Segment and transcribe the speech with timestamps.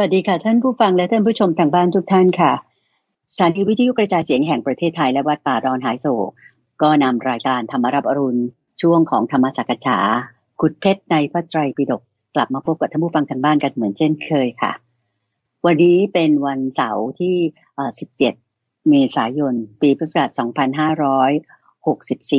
[0.00, 2.52] สวัสดีค่ะ ท่านผู้ฟังและท่านผู้ชมทางบ้านทุกท่านค่ะ
[3.34, 6.30] สถานีวิทยุกระจายเสียงแห่งประเทศไทยและวัดป่าดอนหายโศก
[6.82, 8.42] ก็นำรายการธรรมรับอรุณ
[8.82, 9.98] ช่วงของธรรมสักษา
[10.60, 12.02] ขุดเพชรในพระไตรปิฎก
[12.34, 14.72] กลับมาพบกับท่านผู้ฟังทางบ้านกันเหมือนเช่นเคยค่ะ
[15.66, 17.36] วันนี้เป็นวันเสาร์ที่
[17.94, 18.18] 17
[18.88, 20.30] เมษายน ปีพุทธศักราช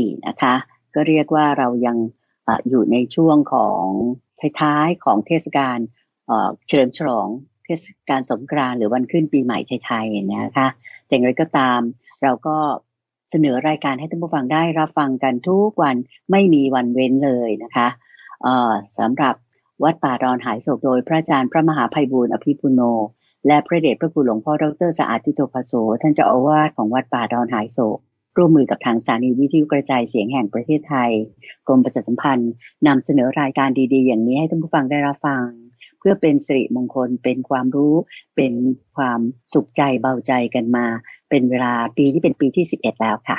[0.09, 0.53] 2564 นะคะ
[0.95, 1.97] ก็เรียกว่าเรายัง
[2.47, 3.85] ออยู่ในช่วงของ
[4.61, 5.79] ท้ายๆของเทศกาล
[6.67, 7.27] เฉลิมฉลอง
[7.65, 10.67] เทศกาลสงกรานต์หรือวันขึ้นปีใหม่ไทยๆนะคะ
[11.05, 11.79] แต่อย่างไรก็ตาม
[12.23, 12.57] เราก็
[13.31, 15.95] เสนอรายการให้ท่านผู้ฟังได้รับฟังกันทุกวัน
[16.31, 17.87] ไม่มีวันเว้นเลยนะคะ
[18.97, 19.35] สำหรับ
[19.83, 22.81] วัดป่าดอนหายโศกโดยพระอาจารย์พระมหาภัยบูร์อภิปุโน
[23.47, 27.99] และพระเดชพระคุณหลวงพ่อดรสะอาดทิโตภโสท่านเจ้าอาวาสของวัดป่าดอนหายโศก
[28.37, 31.11] ร่วมมือกับทางสถานีวิทยุกระจายเสียงแห่งประเทศไทย
[31.67, 32.51] กรมประชาสัมพันธ์
[32.87, 35.45] นำเสนอรายการดีๆ อย่างนี้ให้ท่านผู้ฟังได้รับฟัง
[35.99, 37.95] เพื่อเป็นสิริมงคลเป็นความรู้
[38.35, 38.53] เป็น
[38.95, 39.19] ความ
[39.53, 40.85] สุขใจเบาใจกันมา
[41.29, 43.37] เป็นเวลาปีที่เป็นปีที่สิบเอ็ดแล้วค่ะ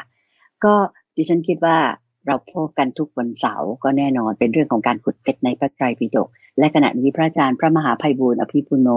[0.65, 0.75] ก็
[1.17, 1.79] ดิฉันคิดว่า
[2.27, 8.89] เราพบกันทุกวันเสาร์ก็แน่นอนเป็นเรื่องของการขุดเพชรในพระไตรปิฎกและขณะนี้พระอาจารย์พระมหาภัยบูร์อภิปุโน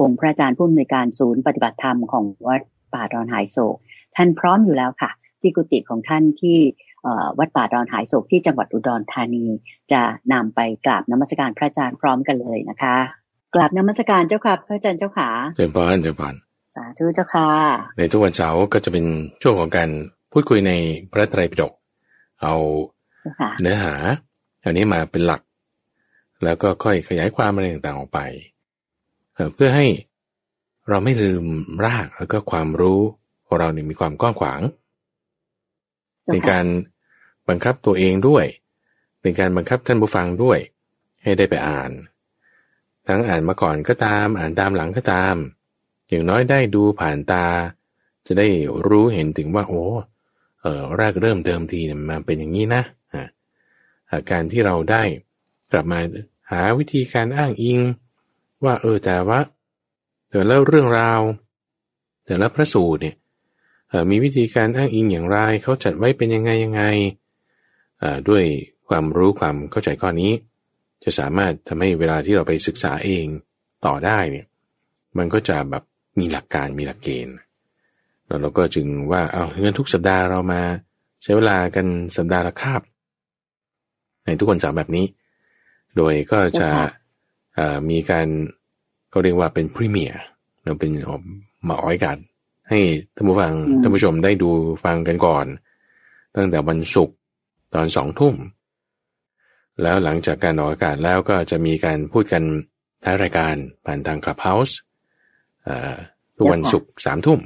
[0.00, 2.60] องค์พระอาจารย์ผู้อำนวยการศูนย์ปฏิบัติธรรมของวัด
[2.92, 3.76] ป่าดอนหายโศก
[4.16, 5.10] ท่านพร้อมอยู่แล้วค่ะ
[5.40, 6.58] ที่กุฏิของท่านที่
[7.38, 9.44] วัดป่าดอนหายโศกที่จังหวัดอุดรธานี
[9.92, 12.96] จะนำไปกราบนมัสการพระอาจารย์พร้อมกันเลยนะคะ
[13.54, 16.34] กราบนมัสการเจ้าค่ะพระอาจารย์เจ้าขาเจริญพรเจริญพร
[16.76, 17.48] สาธุเจ้าค่ะ
[17.96, 19.04] ในทุกวันเสาร์ก็จะเป็น
[19.42, 19.90] ช่วงของการ
[20.32, 20.72] พูดคุยใน
[21.10, 21.72] พระไตรปิฎก
[22.42, 22.54] เอา
[23.60, 23.94] เนื้อหา
[24.64, 25.40] อันนี้มาเป็นหลัก
[26.44, 28.20] แล้วก็ค่อยขยายความอะไรต่างๆออกไป
[29.54, 29.86] เพื่อให้
[30.88, 31.44] เราไม่ลืม
[31.86, 33.00] รากแล้วก็ความรู้
[33.46, 34.60] ของเราเนี่ยมีความกว้างขวาง
[36.32, 36.66] เป็นการ
[37.48, 38.46] บังคับตัวเองด้วย
[39.20, 40.58] เป็นการบังคับท่านผู้ฟังด้วย
[41.22, 41.90] ให้ได้ไปอ่าน
[43.06, 45.34] ทั้งอ่านมาก่อนก็ตาม อ่านตามหลังก็ตาม
[46.08, 47.46] อย่างน้อยได้ดูผ่านตา
[48.26, 48.48] จะได้
[48.88, 49.84] รู้เห็นถึงว่า โอ้
[50.60, 52.82] เออแรกเริ่มเดิมทีเนี่ยมันเป็นอย่างนี้นะ
[54.30, 55.02] การที่เราได้
[55.72, 55.98] กลับมา
[56.50, 57.78] หาวิธีการอ้างอิง
[58.64, 59.40] ว่าเออแต่ว่า
[60.28, 61.20] แต่ล้วเรื่องราว
[62.26, 63.16] แต่ละพระสูตรเนี่ย
[64.10, 66.82] มีวิธีการอ้างอิงอย่างไรเขาจัดไว้เป็นยังไงยังไง
[68.28, 68.44] ด้วย
[68.88, 70.32] ความรู้ความเข้าใจข้อนี้
[71.04, 73.26] จะสามารถทำให้เวลาที่เราไปศึกษาเอง
[73.86, 74.46] ต่อได้เนี่ย
[75.18, 75.82] มันก็จะแบบ
[76.18, 77.36] มีหลักการมีหลักเกณฑ์
[78.26, 80.62] แล้วเราก็จึงว่าเอาเงินทุกสัปดาห์เรามา
[81.22, 82.82] ใช้เวลากันสัปดาห์ละคาบ
[84.24, 85.06] ในทุกคนสามแบบนี้
[85.96, 86.70] โดยก็จะ
[87.90, 88.26] มีการ
[89.12, 90.20] ก็เรียกว่าเป็นพรีเมียร์
[90.64, 90.90] เราเป็น
[91.68, 92.16] มาอ้อยกัน
[92.70, 92.80] ให้
[93.14, 94.50] ท่านผู้ฟังท่านผู้ชมได้ดู
[94.84, 95.46] ฟังกันก่อน
[96.36, 97.16] ตั้งแต่วันศุกร์
[97.74, 98.34] ตอนสองทุ่ม
[99.82, 102.42] แล้วหลังจากการออกอากาศแล้วก็จะมีการพูดกัน
[103.04, 103.54] ท้ายรายการ
[103.86, 104.76] ผ่านทางคลับเฮาส์
[106.36, 107.40] ทุกวันศุกร์สามทุ่ม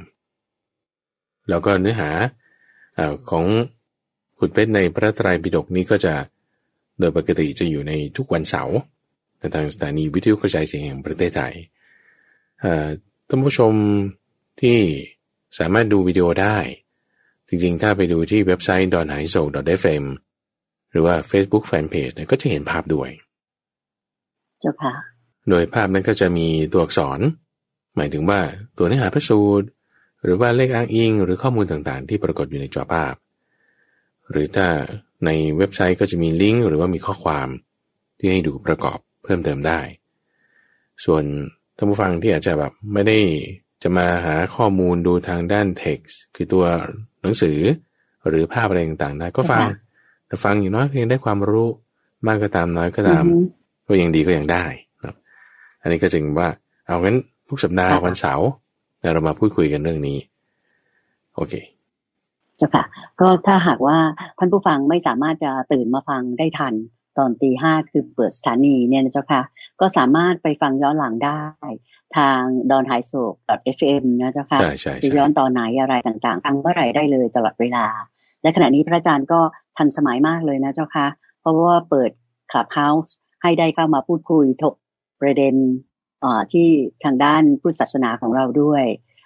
[1.49, 2.11] แล้วก็เนื้อหา
[3.29, 3.45] ของ
[4.37, 6.13] ขุดเพชรในพระไตรปิฎกนี้ก็จะ
[6.99, 8.77] โดยปกติจะอยู่ในทุกวันเสาร์
[9.55, 11.53] ทางสถานีวิทยุกระจายเสียงแห่งประเทศไทย
[13.27, 13.73] ท่านผู้ชม
[14.61, 14.79] ที่
[15.59, 16.57] สามารถดูวิดีโอได้
[17.47, 19.41] จริงๆ ถ้าไปดูที่เว็บไซต์ d o n h a i s o
[19.83, 20.03] f m
[20.91, 23.09] หรือว่า Facebook Fanpage ก็จะเห็นภาพด้วย
[24.61, 24.93] เจ้าค่ะ
[25.49, 27.19] โดยภาพนั้นก็จะมีตัวอักษร
[27.95, 28.39] หมายถึงว่า
[28.77, 29.67] ตัวเนื้อหาพระสูตร
[30.23, 33.13] หรือว่าเลขอ้างอิง หรือข้อมูลต่างๆ ที่ปรากฏอยู่ในจอภาพ
[34.31, 34.67] หรือถ้า
[35.25, 37.47] ในเว็บไซต์ก็จะมีลิงก์หรือว่ามีข้อความ
[38.17, 39.79] ที่ให้ดูประกอบเพิ่มเติมได้
[41.05, 41.23] ส่วน
[41.77, 43.17] ท่านผู้ฟังที่อาจจะแบบไม่ได้
[43.83, 46.65] จะมาหาข้อมูลดูทางด้าน text คือตัว
[47.21, 47.59] หนังสือ
[48.27, 49.61] หรือภาพอะไรต่างๆได้ก็ฟัง
[50.27, 51.67] แต่ฟังอย่างน้อยเพียงได้ความรู้
[52.27, 53.23] มากก็ตามน้อยก็ตาม
[53.87, 54.63] ก็ยังดีก็ยังได้
[55.03, 55.15] นะ
[55.81, 56.49] อันนี้ก็จึงว่า
[56.85, 57.17] เอางั้น
[57.49, 58.47] ทุกสัปดาห์วันเสาร์
[59.13, 60.19] เรามาพูดคุยกันเรื่องนี้
[61.35, 61.53] โอเค
[62.57, 62.83] เจ้าค่ะ
[63.19, 63.97] ก็ถ้าหากว่า
[64.37, 66.73] ท่านผู้ฟังไม่สามารถจะตื่นมาฟังได้ทัน
[67.17, 69.41] ตอนตีห้าคือเปิดสถานีเนี่ยนะเจ้าค่ะ
[69.79, 71.39] ก็สามารถไปฟังย้อนหลังได้
[72.17, 73.11] ทางดอนไฮโซ
[73.57, 74.59] ด .fm นะเจ้าค่ะ
[75.03, 77.85] จะย้อนตอนไหนอะไรต่างๆฟังเมื่อไหร่ได้เลยตลอดเวลา
[78.41, 79.39] และขณะนี้พระอาจารย์ก็
[79.77, 81.07] ทันสมัยมากเลยนะเจ้าค่ะ
[81.41, 82.11] เพราะว่าเปิด
[82.51, 84.75] Clubhouse ให้ได้เข้ามาพูดคุยถก
[85.21, 85.55] ประเด็น
[86.51, 86.67] ที่
[87.03, 88.83] ทางด้านพุทธศาสนาของเราด้วย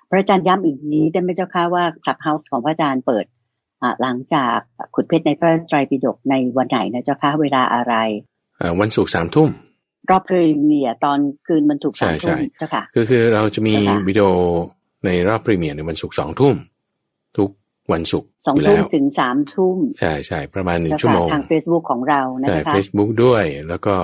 [0.10, 3.26] พระอาจารย์ย้ำอีกทีได้ไหมเจ้าค่ะว่า Clubhouse ของพระอาจารย์เปิด
[4.02, 4.58] หลังจาก
[4.96, 7.94] ขุดเพชรในพระไตรปิฎกในวันไหนนะเจ้าคะเวลาอะไร
[8.80, 9.50] วันศุกร์สามทุ่ม
[10.12, 13.76] รอบ premiere ตอนคืนวันศุกร์สามทุ่มเจ้าค่ะคือคือเราจะมี
[14.08, 14.28] วิดีโอ
[15.06, 16.56] ในรอบ premiere ในวันศุกร์สองทุ่ม
[17.38, 17.50] ทุก
[17.94, 23.96] วันศุกร์สองทุ่มถึงสามทุ่มใช่ใช่ประมาณหนึ่งชั่วโมงทางเฟซบุ๊กของเรานะคะเฟซบุ๊กด้วยแล้วก็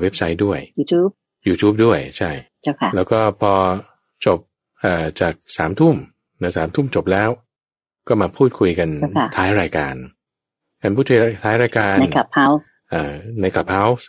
[0.00, 1.10] เว็บไซต์ด้วย YouTube
[1.48, 2.30] YouTube ด้วยใช่
[2.62, 3.52] เจ้าค่ะแล้วก็พอ
[4.26, 4.38] จบ
[4.80, 5.96] เอ่อจากสามทุ่ม
[6.40, 7.30] นะสามทุ่มจบแล้ว
[8.08, 8.88] ก็มาพูดคุยกัน
[9.36, 9.94] ท้ายรายการ
[10.82, 12.66] การพูดคุยท้ายรายการใน Clubhouse
[13.40, 14.06] ใน Clubhouse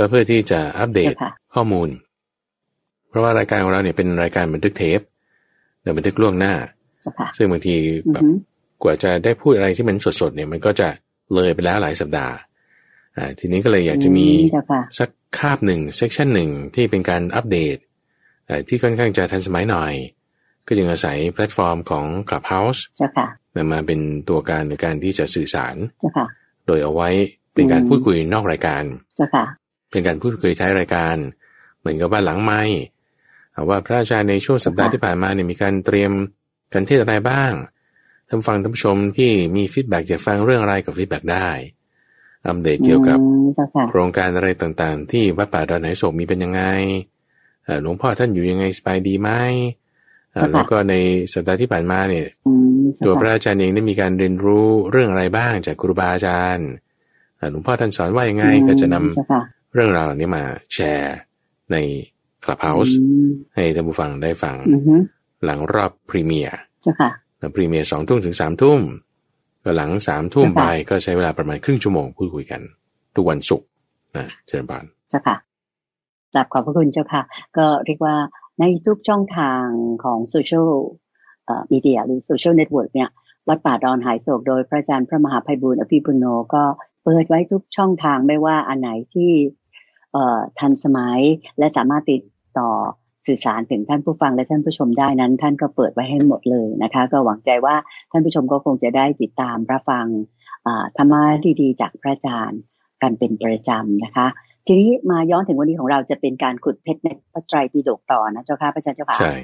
[0.00, 1.14] ก็เพื่อที่จะอัปเดต
[1.54, 1.88] ข้อมูล
[3.08, 5.00] เพราะว่ารายการของเราเนี่ยเป็นรายการบันทึกเทป
[5.82, 6.54] เนี่ยบันทึกล่วงหน้า
[7.36, 7.74] ซึ่งบางที
[8.12, 8.24] แบบ
[8.82, 10.88] กว่าจะได้พูดอะไรที่มันสดๆเนี่ยมันก็จะ
[11.34, 12.34] เลยไปแล้วหลายสัปดาห์
[13.16, 14.28] อ่าทีนี้ก็เลยอยากจะมี
[14.98, 15.08] สัก
[15.38, 17.76] คาบหนึ่ง section หนึ่งที่เป็นการอัปเดต
[18.68, 19.92] ที่ค่อนข้างจะทันสมัยหน่อย
[20.66, 22.80] ก็จึงอาศัยแพลตฟอร์มของ Clubhouse
[23.72, 25.76] มาเป็นตัวการในการที่จะสื่อสาร
[26.66, 27.08] โดยเอาไว้
[27.54, 28.82] เป็นการพูดคุยนอกรายการ
[29.90, 31.16] เป็นการพูดคุยท้ายรายการ
[31.78, 32.62] เหมือนกับว่าหลังไมค์
[33.68, 36.12] ว่าพระอาจารย์ในช่วงสัปดาห์ที่ผ่านมาเนี่ยมีการเตรียม
[36.72, 37.52] กัณฑ์เทศน์อะไรบ้าง
[38.28, 41.48] ท่านฟังท่านผู้ชมที่มี feedback อยากฟังเรื่องอะไรกับ feedback ได้
[42.46, 43.18] อัปเดตเกี่ยวกับ
[43.88, 46.62] โครงการอะไรต่างๆ ที่วัดป่าดอนหายโศกมีเป็นยังไง
[47.82, 49.30] หลวงพ่อท่านอยู่ยังไงสบายดีไหม
[50.52, 50.94] แล้วก็ใน
[51.32, 52.26] สัปดาห์ที่ผ่านมาเนี่ย
[53.04, 56.68] ตัวพระอาจารย์เองได้มีการเรียนรู้เรื่องอะไรบ้างจากครูบาอาจารย์
[57.50, 60.44] หลวงพ่อท่านสอนว่ายังไงก็จะนำ เรื่องราวเหล่านี้มา
[60.74, 61.16] แชร์
[61.72, 61.76] ใน
[62.44, 62.96] Clubhouse
[63.54, 64.56] ให้ท่านผู้ฟังได้ฟัง
[65.44, 68.80] หลังรอบ premiere premiere สองทุ่มถึงสามทุ่ม
[69.76, 72.60] หลังสามทุ่มไปก็ใช้เวลาประมาณครึ่งชั่วโมงพูดคุยกัน
[73.14, 73.66] ทุกวันศุกร์
[74.16, 75.36] นะเจริญพรเจ้าค่ะ
[76.32, 77.22] กราบขอบพระคุณเจ้าค่ะ
[77.56, 78.16] ก็เรียกว่า
[78.58, 79.64] ในทุกช่องทาง
[80.04, 80.70] ของโซเชียล
[81.72, 83.10] มีเดียหรือโซเชียลเน็ตเวิร์กเนี่ย
[83.48, 86.24] วัดป่าดอนหายโศกโดยพระอาจารย์พระมหาไพบูลย์อภิปุณโณ
[86.54, 86.62] ก็
[87.02, 89.30] เปิดไว้ทุกช่องทางไม่ว่าอันไหนที่
[90.58, 91.20] ทันสมัย
[91.58, 92.22] และสามารถติด
[92.58, 92.70] ต่อ
[93.26, 97.76] สื่อสารถึงท่านผู้ฟังและท่านผู้ชมได้นั้น ท่านก็เปิดไว้ให้หมดเลยนะคะ ก็หวังใจว่า
[98.10, 100.06] ท่านผู้ชมก็คงจะได้ติดตามรับฟัง
[100.96, 101.22] ธรรมะ
[101.60, 102.60] ดีๆจากพระอาจารย์
[103.02, 104.26] กันเป็นประจำนะคะ
[104.66, 109.34] ทีนี้มาย้อนถึงวันนี้ของเราจะเป็นการขุดเพชรในพระไตรปิฎกต่อนะเจ้าค่ะพระอาจารย์เจ้าค่ะใช่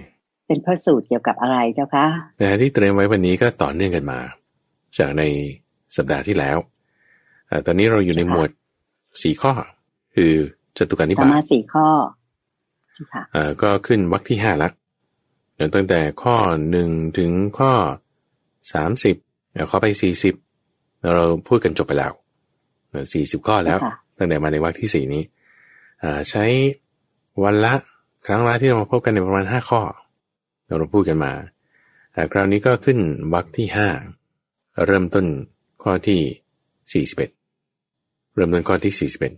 [0.46, 2.06] เป็นพระสูตรเกี่ยวกับอะไรเจ้าคะ
[2.40, 4.18] นะที่เตรียมไว้วันนี้ก็ต่อเนื่องกันมา
[4.98, 5.22] จากใน
[5.96, 6.56] สัปดาห์ที่แล้ว
[7.50, 8.50] อตอนนี้เราอยู่ในหมวด
[9.22, 9.52] สี่ข้อ
[10.16, 10.32] คือ
[10.76, 11.86] จตุการนิบาตธรรมะสี่ข้อ
[13.34, 14.70] อ่าก็ขึ้นวรรคที่ห้าละ
[15.74, 16.36] ตั้งแต่ข้อ
[16.70, 17.72] หนึ่งถึงข้อ
[18.72, 19.16] สามสิบ
[19.54, 20.34] แล้วข้อไปสี่สิบ
[21.14, 22.12] เราพูดกันจบไปแล้ว
[23.12, 23.78] สี่สิบข้อแล้ว
[24.18, 25.22] ตั้งแต่มาในวรรคที่สี่นี้
[26.30, 26.44] ใช้
[27.44, 27.74] วันละ
[28.26, 29.80] ครั้งละที่เรามาพบกันในประมาณห้าข้อ
[30.78, 31.32] เราพูดกันมา
[32.12, 32.98] แต่คราวนี้ก็ขึ้น
[33.34, 33.88] วรรคที่ห้า
[34.86, 35.26] เริ่มต้น
[35.82, 36.20] ข้อที่
[36.92, 37.30] สี่สิบเอ็ด
[38.34, 39.32] เริ่มต้นข้อที่สี่สิบเอ็ด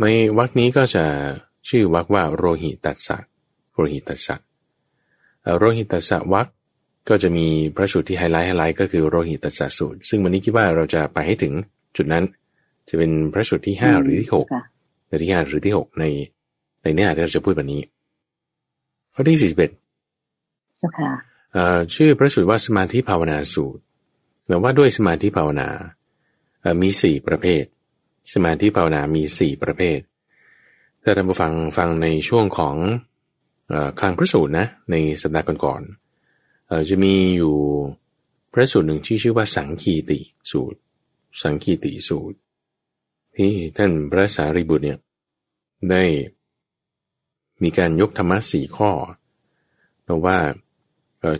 [0.00, 0.06] ใน
[0.38, 1.04] วรรคนี้ก็จะ
[1.68, 3.16] ชื่อวักว่าโรหิตัสสะ
[3.74, 4.36] โรหิตัสสะ
[5.58, 6.48] โรหิตัสสวรรค
[7.08, 7.46] ก็จะมี
[7.76, 11.52] พระสูตรที่ highlight highlight ก็คือโรหิตัสสสูตร ซึ่งวันนี้คิดว่าเราจะไปให้ถึง
[11.96, 12.24] จุดนั้น
[12.88, 14.46] จะเป็นพระสูตรที่ห้าหรือที่หก
[15.08, 16.04] ในที่ห้าหรือที่หกใน
[16.82, 17.82] ในเนื้อหาที่เราจะพูดวันนี้
[19.14, 19.70] ข้อที่สี่สิบเอ็ด
[21.94, 23.82] ชื่อพระสูตรว่าสมาธิภาวนาสูตร
[24.46, 25.68] แต่ว่าด้วยสมาธิภาวนา
[26.82, 27.64] มีสี่ประเภท
[28.32, 29.98] สมาธิภาวนามีสี่ประเภท
[31.02, 32.76] ถ้าท่านผู้ฟังฟังในช่วงของ
[34.00, 37.56] คลังพระสูตรนะในสัปดาห์ก่อนๆจะมีอยู่
[38.52, 40.18] พระสูตรหนึ่งที่ชื่อว่าสังคีติ
[40.50, 40.78] สูตร
[41.42, 42.38] สังคีติสูตร
[43.36, 44.98] ที่ท่านพระสารีบุตรเนี่ย
[45.90, 46.02] ได้
[47.62, 48.90] มีการยกธรรมะสี่ข้อ
[50.08, 50.38] บอกว่า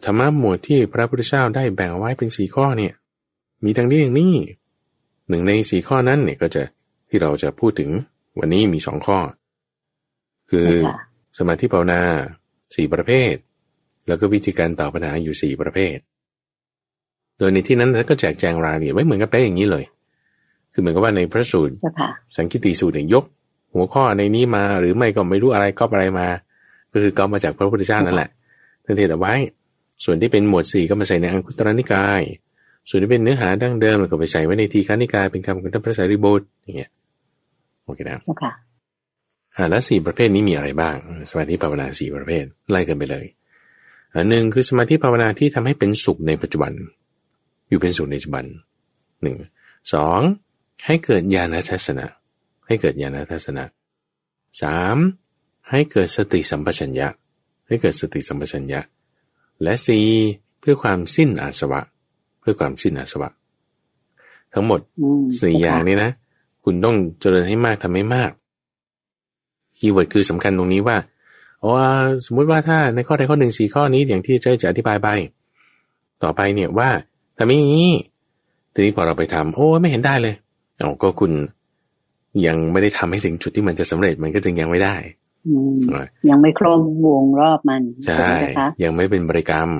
[0.04, 2.92] ธรรมะหมวดที่พระพุทธเจ้าได้แบ่งไว้เป็นสี่ข้อเนี่ย
[3.64, 4.32] มีดังนี้อย่างนี้
[5.28, 6.62] หนึ่งในสี่ข้อนั้นเนี่ยก็จะ
[7.08, 7.90] ที่เราจะพูดถึง
[8.38, 9.18] วันนี้มีสองข้อ
[10.50, 10.68] คือ
[11.38, 12.00] สมาธิภาวนา
[12.76, 13.34] สี่ประเภท
[14.06, 15.96] แล้วก็วิธีการตอบปัญหาอยู่สี่ประเภท
[17.38, 19.84] โดยในที่นั้นท่านก็แจกแจงรายละเอียดไว้เหมือนกับเป๊ะอย่างนี้เลย
[20.72, 21.74] คือเหมือนกับว่าในพระสูตร
[22.36, 23.24] สังคิติสูตรเนี่ยยก
[23.74, 26.28] หัวข้อในนี้มาหรือไม่ก็ไม่รู้อะไรก็อะไรมา
[26.92, 28.28] ก็คือก็มาจากพระพุทธเจ้านั่นแหละ
[28.84, 29.34] ท่านเทศเอาไว้
[30.04, 32.22] ส่วนที่เป็นหมวดสี่ก็มาใส่ในอังคุตรนิกาย
[32.88, 36.90] ส่วนที่เป็นเนื้อหาดั้งเดิมก็ไปใส่ไว้ในทีฆานิกายเป็นคำของท่านพระสารีบุตรอย่างเงี้ย
[37.86, 38.18] โอเคนะ
[39.56, 40.96] อ่าแล้วสี่ประเภทนี้มีอะไรบ้าง
[41.30, 43.26] สมาธิภาวนาสี่ประเภทไล่กันไปเลย
[44.14, 46.72] อันหนึ่งคือสมาธิภาวนาที่ทำให้เป็นสุขในปัจจุบัน
[47.68, 48.44] อยู่เป็นสุขในปัจจุบัน
[49.22, 49.36] หนึ่ง
[49.94, 50.20] สอง
[50.86, 52.06] ให้เกิดญาณทัศนะ
[52.66, 53.64] ให้เกิดญาณทัศนะ
[54.62, 54.96] สาม
[55.70, 57.08] ให้เกิดสติสัมปชัญญะ
[57.66, 58.80] ให้เกิดสติสัมปชัญญะ
[59.62, 60.06] และสี่
[60.60, 61.80] เพื่อความสิ้นอาสวะ
[62.40, 63.30] เพื่อความสิ้นอาสวะ
[64.52, 64.80] ทั้งหมด
[65.40, 66.10] สี่อย่างนี้นะ
[66.68, 68.30] คุณต้องเจริญให้มากทำให้มาก
[69.78, 70.96] keyword คือสำคัญตรงนี้ว่า
[71.64, 71.72] อ๋อ
[72.26, 75.08] สมมุติว่าถ้าในข้อใดข้อหนึ่งสี่ข้อนี้อย่างที่เจ๊จะอธิบายไป
[76.22, 76.90] ต่อไปเนี่ยว่า
[77.38, 77.92] ทำอย่างนี้
[78.74, 80.34] ทีนี้พอเราไปทำโอ้ไม่เห็นได้เลย
[80.78, 81.32] เอาก็คุณ
[82.46, 84.96] ยังไม่ได้ทำให้ถึงจุดที่มันจะสำเร็จมันก็จึงยังไม่ได้
[86.28, 88.30] ยังไม่ครบวงรอบมันใช่
[88.82, 89.70] ยังไม่เป็นบริกรรม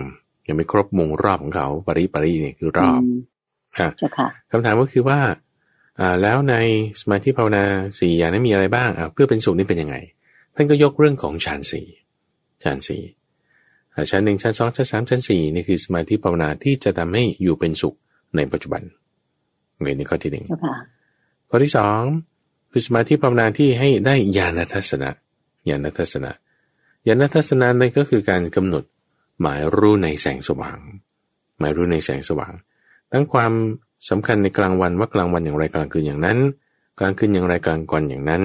[0.49, 3.01] ยังไม่ครบวงรอบของเขา ปริปรินี่คือรอบ
[3.79, 3.89] อะ
[4.51, 5.33] คำถามก็คือว่าอ่า
[6.23, 6.55] แล้วใน
[7.01, 7.65] สมาธิภาวนา
[7.99, 9.97] สี่อย่างนั้นมีอะไรบ้างอ่าเพื่อเป็นสุขนี่เป็นยังไง
[10.55, 11.87] ท่านก็ยกเรื่องของฌานสี่
[12.63, 13.03] ฌานสี่
[14.11, 17.95] ชั้นหนึ่งชั้นสองชั้นสามชั้นสี่นี่คือสมาธิภาวนาที่จะทำให้อยู่เป็นสุข
[18.37, 18.83] ในปัจจุบัน
[19.81, 20.47] เงนี่ข้อที่หนึ่ง
[21.49, 22.01] ข้อที่สอง
[22.71, 25.11] คือสมาธิภาวนาที่ให้ได้ญาณทัศนะ
[25.69, 26.33] ญาณทัศนะ
[27.07, 28.85] ญาณทัศนะนั่นก็คือการกำหนด
[29.41, 30.79] หมายรู้ในแสงสว่าง
[31.59, 32.53] หมายรู้ในแสงสว่าง
[33.13, 33.53] ทั้งความ
[34.09, 36.39] สำคัญในกลางวันว่ากลางวันอย่างไรกลางคืนอย่างนั้น
[36.99, 38.43] กลางคืนอย่างไรกลางก่อนอย่างนั้น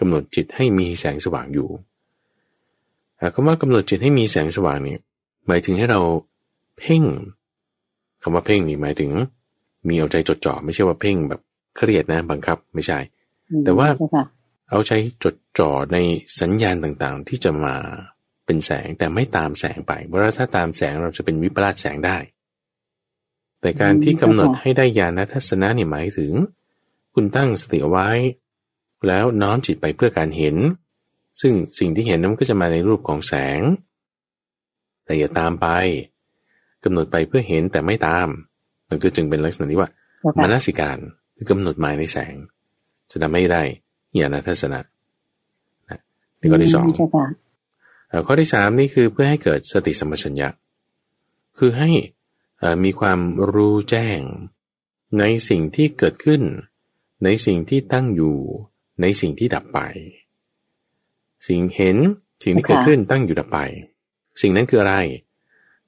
[0.00, 1.68] กำหนดจิตให้มีแสงสว่างอยู่
[3.34, 4.96] คำว่ากำหนดจิตให้มีแสงสว่างนี่
[5.46, 6.00] หมายถึงให้เรา
[6.78, 7.02] เพ่ง
[8.22, 9.10] คำว่าเพ่งนี่หมายถึง
[9.88, 11.40] มีเอาใจจดจ่อไม่ใช่ว่าเพ่งแบบ
[11.76, 12.98] เครียดนะบังคับไม่ใช่
[13.64, 13.88] แต่ว่า
[14.70, 14.92] เอาใจ
[15.24, 15.96] จดจ่อใน
[16.40, 17.74] สัญญาณต่างๆ ที่จะมา
[18.46, 22.16] เป็นแสงแต่ไม่ตามแสงไปเพราะถ้าตามแสงเราจะเป็นวิปลาสแสงได้
[23.66, 26.32] แต่การที่กำหนดให้ได้ญาณทัศนะนี่หมายถึง
[27.14, 28.08] คุณตั้งสติเอาไว้
[29.06, 30.56] แล้วน้อมจิตไปเพื่อการเห็น
[31.40, 33.60] ซึ่งสิ่งที่เห็นนั้นก็จะมาในรูปของแสง
[35.04, 35.66] แต่อย่าตามไป
[36.84, 38.28] กำหนดไปเพื่อเห็นแต่ไม่ตาม
[38.88, 39.90] มันก็จึงเป็นลักษณะที่ว่า
[40.42, 40.98] มนสิการ
[41.36, 42.34] คือกำหนดหมายในแสง
[43.10, 43.62] จะทำให้ได้
[44.18, 44.80] ญาณทัศนะ
[45.88, 46.00] นะ
[46.40, 46.86] นี่ข้อที่สอง
[48.26, 50.48] ข้อที่สามนี่คือเพื่อให้เกิดสติสัมปชัญญะ
[51.58, 51.90] คือให้
[52.84, 53.20] มีความ
[53.52, 54.20] รู้แจ้ง
[55.18, 56.42] ในสิ่งที่เกิดขึ้น
[57.24, 58.36] ในสิ่งที่ตั้งอยู่
[59.00, 59.78] ในสิ่งที่ดับไป
[61.48, 61.96] สิ่งเห็น
[62.44, 63.58] สิ่งที่เกิดขึ้นตั้งอยู่ดับไป
[64.40, 64.94] สิ่งนั้นคืออะไร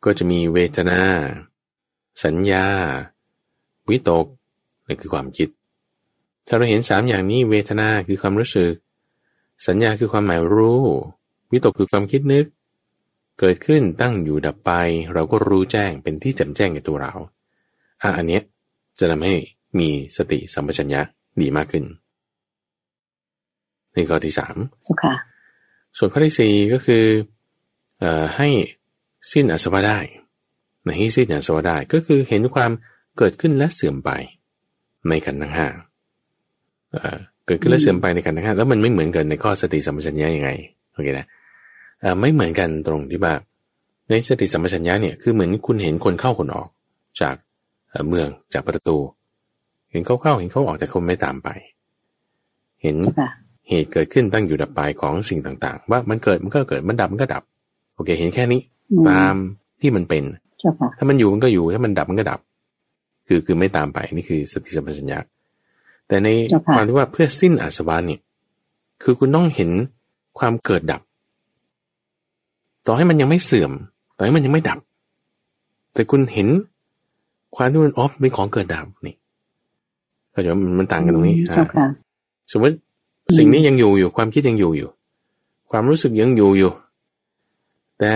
[0.04, 1.00] ก็จะมีเวทนา
[2.25, 2.66] สัญญา
[3.88, 4.26] วิตก
[4.87, 5.48] นั่นคือความคิด
[6.46, 8.72] ถ้าเราเห็นสามอย่างนี้เวทนาคือความรู้สึก
[9.66, 10.84] สัญญาคือความหมายรู้
[11.50, 12.46] วิตกคือความคิดนึก
[13.40, 14.73] เกิดขึ้นตั้งอยู่ดับไป
[15.14, 17.12] เราก็รู้แจ้งเป็นที่จำแจ้งในตัวเรา
[18.02, 18.42] อะอันเนี้ย
[18.99, 19.35] จะทำให้
[19.78, 21.00] มีสติสัมปชัญญะ
[21.40, 21.85] ดีมากขึ้น
[23.95, 24.57] ในข้อที่สาม
[25.02, 25.14] ค่ะ
[25.99, 27.04] ส่วนข้อที่สี่ก็คือ
[28.02, 28.04] อ
[28.37, 28.49] ให้
[29.33, 29.99] สิ้นอสวะได้
[30.99, 32.71] ให้สิ้นอสวะได้ก็คือเห็นความ
[33.18, 34.11] เกิดขึ้นและเสื่อมไป
[35.09, 35.68] ในขันธ์ทั้งห้า
[37.47, 40.50] เกิดขึ้นและเสื่อมไปในขันธ์ทั้งห้าแล้วมันไม่เหมือนกันในข้อสติสัมปชัญญะยังไง
[40.92, 41.26] โอเคนะ
[42.20, 43.34] ไม่เหมือนกันตรงที่ว่า
[44.08, 46.68] ในสติสัมปชัญญะเนี่ยคือเหมือนคุณเห็นคนเข้าคนออก
[47.20, 47.34] จาก
[48.08, 48.96] เมืองจากประตู
[49.90, 51.48] เห็นเขาเข้าเห็นเขาออกแต่คนไม่ตามไป
[52.82, 52.96] เห็น
[53.68, 57.42] เหตุเกิดขึ้นตั้งอยู่ดับไปของสิ่งต่างๆ ว่ามันเกิดมันก็เกิดมันดับมันก็ดับ
[57.94, 58.60] โอเค เห็นแค่นี้
[59.08, 59.34] ตาม
[59.80, 60.24] ที่มันเป็น
[60.98, 62.40] ถ้ามันอยู่มันก็อยู่ถ้ามันดับมันก็ดับ
[63.28, 65.18] คือคือไม่ตามไปนี่คือสติสัมปชัญญะ
[66.08, 66.28] แต่ใน
[66.74, 68.20] ความที่ว่าเพื่อสิ้นอาสวะเนี่ย
[69.02, 69.70] คือคุณต้องเห็น
[70.38, 71.00] ความเกิดดับ
[72.88, 73.73] ต่อให้มันยังไม่เสื่อม
[74.16, 74.78] ต่อให้มันยังไม่ดับ
[75.95, 76.49] แต่คุณเห็น
[77.57, 79.14] ความที่มันออฟเป็นของเกิดดับนี่
[80.30, 81.57] เข้าใจว่ามันต่างกันตรงนี้อ่า
[82.52, 82.75] สมมติ
[83.38, 84.88] สิ่งนี้ยังอยู่อยู่ความคิดยังอยู่อยู่
[85.71, 86.73] ความรู้สึกยังอยู่อยู่
[88.00, 88.12] แต่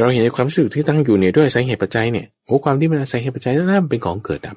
[0.00, 4.56] เราเห็นความรู้สึกที่ตั้งอยู่เนี่ยด้วยสาเหตุปัจจัยเนี่ยโอ้ความที่มันอาศัยเหตุปัจจัยนั้นเป็นของเกิดดับ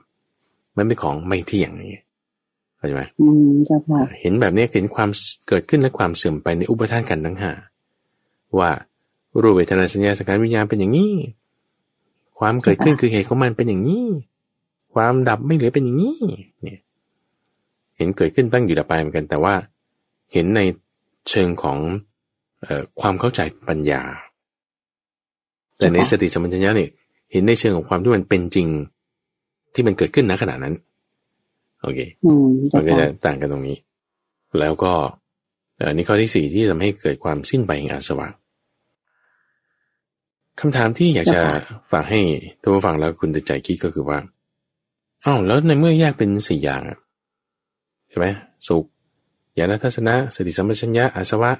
[0.78, 2.04] มันเป็นของไม่เที่ยงอย่างเงี้ย
[2.78, 5.10] เข้าใจไหมอืมใช่ค่ะเห็นแบบนี้เห็นความ
[5.48, 7.52] เกิดขึ้นและความเสื่อมไปในอุปทานกันทั้งห้า
[8.60, 8.70] ว่า
[9.42, 11.13] รูปเวทนาสัญญาสังขารวิญญาณเป็นอย่างนี้
[12.39, 14.06] ความเกิดขึ้นคือเหตุของมันเป็นอย่างนี้
[14.94, 16.20] ความดับไม่เหลือเป็นอย่างนี้
[16.63, 16.80] เนี่ย
[17.98, 19.54] เห็นเกิดขึ้นตั้งอยู่ดับไปเหมือนกัน แต่ว่า
[20.34, 20.62] เห็นใน
[21.30, 21.77] เชิงของ
[22.65, 22.68] อ
[23.01, 24.01] ความเข้าใจปัญญา
[25.77, 26.89] แต่ในสติสัมปชัญญะเนี่ย
[27.32, 28.68] เห็นในเชิงของความที่มันเป็นจริง
[29.74, 30.74] ที่มันเกิดขึ้นณขณะนั้น
[31.82, 32.00] โอเค
[32.75, 33.77] มันก็จะต่างกันตรงนี้
[34.60, 34.92] แล้วก็
[35.88, 38.27] อันนี้ข้อที่สี่ที่ทำให้เกิดความสิ้นไปแห่งอาสวะ
[40.59, 41.41] คำถามที่อยากจะ
[41.91, 42.21] ฝากให้
[42.62, 44.17] ทุกผู้ฟังแล้วคุณใจคิดก็คือว่า
[45.25, 46.81] อ้าวแล้วในเมื่อแยกเป็นสี่อย่าง
[48.09, 48.27] ใช่ไหม
[48.67, 48.85] สุข
[49.57, 51.51] ญาณทัศนะสติสัมปชัญญะอาสวะ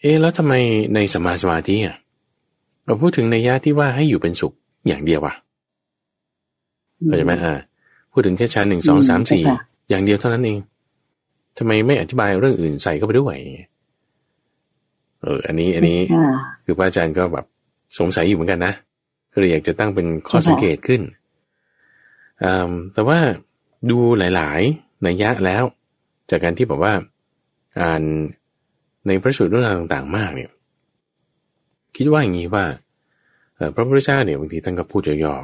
[0.00, 0.52] เอ๊แล้วทำไม
[0.94, 1.96] ในสมาสมาธิอะ
[2.84, 4.52] เราพูดถึงในยะที่ว่าให้อยู่เป็นสุข
[4.86, 5.34] อย่างเดียววะ
[7.06, 7.54] เข้าใจไหมอ่า
[8.12, 9.42] พูดถึงแค่ชั้นหนึ่งสองสามสี่
[9.88, 10.58] อย่างเดียวเท่านั้นเอง
[11.58, 13.36] ทำไมไม่อธิบายเรื่องอื่นใส่เข้าไปด้วย
[15.22, 15.98] เออ อันนี้ อันนี้
[16.64, 17.46] คือพระอาจารย์ก็แบบ
[17.98, 18.74] สงสัยอยู่เหมือนกันนะ
[19.32, 21.02] ก็เลยอยากจะตั้งเป็นข้อสังเกตขึ้น
[22.94, 23.18] แต่ว่า
[23.90, 25.64] ดูหลายๆในยะแล้ว
[26.30, 26.94] จากการที่บอกว่า
[27.80, 28.02] อ่าน
[29.06, 30.50] ในพระสูตรเรื่องต่างๆ มากเนี่ย
[31.96, 32.64] คิดว่าอย่างนี้ว่า
[33.74, 35.36] พระพุทธเจ้าเนี่ยบางทีท่านก็พูดย่อ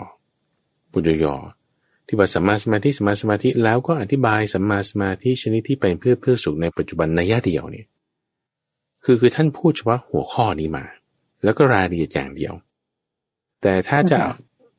[0.43, 7.87] ๆพูดย่อๆที่ว่าสัมมาสมาธิสัมมาสมาธิแล้วก็อธิบายสัมมาสมาธิชนิดที่เป็นเพื่อเพื่อสุขในปัจจุบันในยะเดียวเนี่ย
[9.05, 10.85] คือคือท่านพูดเฉพาะหัวข้อนี้มา
[11.45, 12.53] แล้วก็รายละเอียดอย่างเดียว
[13.63, 14.21] แต่ถ้าจะ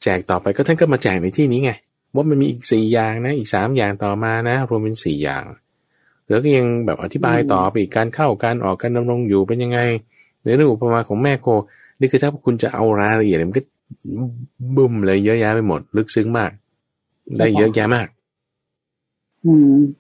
[0.04, 1.72] แจกต่อไปก็ท่านก็มาแจกในที่นี้ไง
[2.16, 5.44] ว่ามันมีอีกสี่อย่างนะ อีกสามอย่างต่อมานะ รวมเป็นสี่อย่าง
[6.30, 9.80] แล้วก็ยังแบบอธิบายต่อไปอีกการเข้าการออกการดำรงอยู่เป็นยังไง
[10.44, 11.48] ในเรื่องอุปมาของแม่โค
[12.00, 13.64] นี่คือถ้าคุณจะเอารายละเอียดมันก็
[14.76, 16.52] บุ้มเลยเยอะแยะไปหมด ลึกซึ้งมาก
[17.38, 18.08] ได้เยอะแยะมาก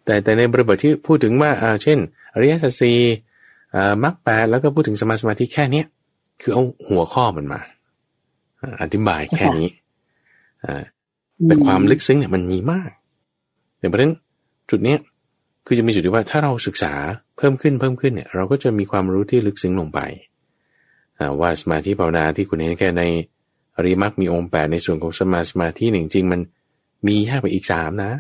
[0.06, 2.00] แต่แต่ในบริบทที่พูดถึงว่าอ่าเช่น
[2.34, 2.98] อริยสัจสี่
[4.04, 5.86] มรรคแปดแล้วก็พูดถึงสมาสมาธิแค่เนี้ย
[6.42, 7.62] คือเอาหัวข้อมันมา
[8.82, 9.70] อธิบายแค่นี้
[11.46, 12.92] แต่ความลึกซึ้งเนี่ยมันมีมาก
[13.80, 14.14] แต่เพราะฉะนั้น
[14.70, 15.00] จุดเนี้ย
[15.66, 16.94] คือจะมีจุดที่ว่าถ้าเราศึกษา
[17.38, 20.00] เพิ่มขึ้นเพิ่มขึ้นเนี่ยเราก็จะมีความรู้ที่ลึกซึ้งลงไป
[21.40, 23.04] ว่าสมาธิภาวนาที่คุณเห็นแค่ใน
[23.76, 26.42] อริมักมีองค์แปดในส่วนของสมาสมาธิหนึ่งจริงมัน
[27.08, 28.12] มีแยกไปอีกสามนะ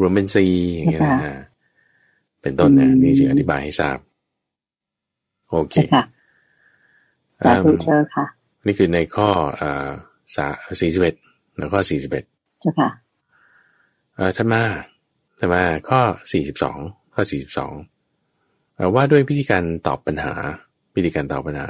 [0.00, 1.34] รวมเป็นสี่อย่างเงี้ยนะ
[2.42, 3.98] เป็นต้นนะนี่จึงอธิบายให้ทราบ
[5.50, 6.04] โอเคค่ะ
[7.42, 8.24] สาธุเจ้าค่ะ
[8.66, 9.28] นี่คือในข้อ
[9.60, 9.88] อ่า
[10.36, 10.46] สา
[10.80, 11.14] สี่สิบเอ็ด
[11.56, 12.24] แล้วข้อสี่สิบเอ็ด
[12.60, 12.90] เจ้าค่ะ
[14.14, 14.62] เอ่อท่านมา
[15.38, 16.00] ท่านมาข้อ
[16.32, 16.78] สี่สิบสอง
[17.14, 17.72] ข้อสี่สิบสอง
[18.94, 20.34] ว่าด้วยพิธีการตอบปัญหา
[20.94, 21.68] พิธีการตอบปัญหา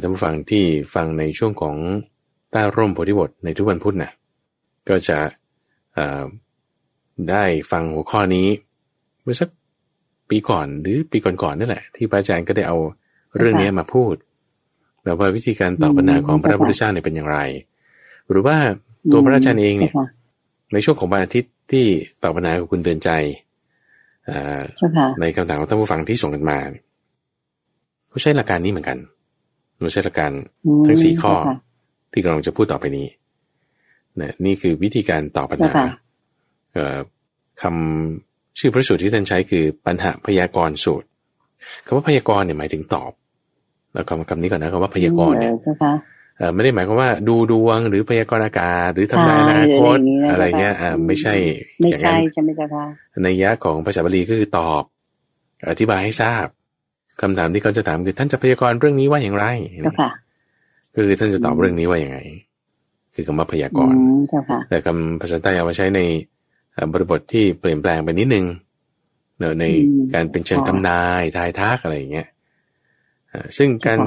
[0.00, 1.76] ท่านผู้ฟังที่ฟังในช่วงของ
[2.50, 4.10] ใต้ร่มโพธิบทในทุกวันพุธนะ
[4.88, 5.18] ก็จะ
[7.30, 8.48] ได้ฟังหัวข้อนี้
[9.22, 9.48] เมื่อสัก
[10.30, 12.78] ปีก่อนหรือปีก่อนๆนั่นแหละ ที่พระอาจารย์ก็ได้เอา
[13.38, 14.14] เรื่องนี้มาพูด
[15.04, 17.38] แล้วว่าวิธีการตอบปัญหาของพระพุทธเจ้าเนี่ยเป็นอย่างไร
[18.30, 18.56] หรือว่า
[19.12, 19.92] ตัวพระอาจารย์เองเนี่ย
[20.72, 21.84] ในช่วงของวันอาทิตย์ที่
[22.22, 23.10] ตอบปัญหากับคุณเตือนใจ
[25.20, 26.58] ในคำถามของท่านผู้ฟังที่ส่งกันมา
[28.10, 28.98] ก็ใช้หลักการนี้เหมือนกัน
[29.80, 30.32] ไม่ใช่หลักการ
[30.86, 31.34] ทั้งสี่ข้อ
[32.12, 33.06] ที่กำลังจะพูดต่อไปนี้
[34.20, 35.72] นะนี่คือวิธีการตอบปัญหา
[37.62, 41.06] คำชื่อพระสูตรที่ท่านใช้คือปัญหาพยากรณ์สูตร
[41.84, 43.10] คำว่าพยากรณ์เนี่ยหมายถึงตอบ
[43.94, 45.52] แล้วคำคำนี้ก่อนนะคำว่าพยากรณ์เนี่ย
[46.54, 49.98] ไม่ได้หมายความว่าดูดวงหรือพยากรณ์อากาศหรือทำนายอนาคต
[50.30, 51.34] อะไรเงี้ยอ่าไม่ใช่
[51.90, 52.84] อย่างนั้นใช่ไหมจ๊ะคะ
[53.24, 54.82] ในยะของภาษาบาลีก็คือตอบ
[55.70, 56.46] อธิบายให้ทราบ
[57.20, 59.46] คำถามที่เขาจะถามคือท่านจะพยากรณ์เรื่องนี้ว่าอย่างไร
[60.94, 62.18] ก็คือท่านจะตอบเรื่องนี้ว่าอย่างไง
[63.14, 63.98] คือคำว่าพยากรณ์
[64.68, 66.00] แต่คำภาษาไทยเอามาใช้ใน
[66.92, 68.46] บริบทที่เปลี่ยนแปลงไปนิดนึง
[69.38, 69.64] เนใน
[70.14, 72.28] การเป็นเชิงทำนายทายทักอะไรอย่างเงี้ย
[73.56, 73.98] ซึ่งการ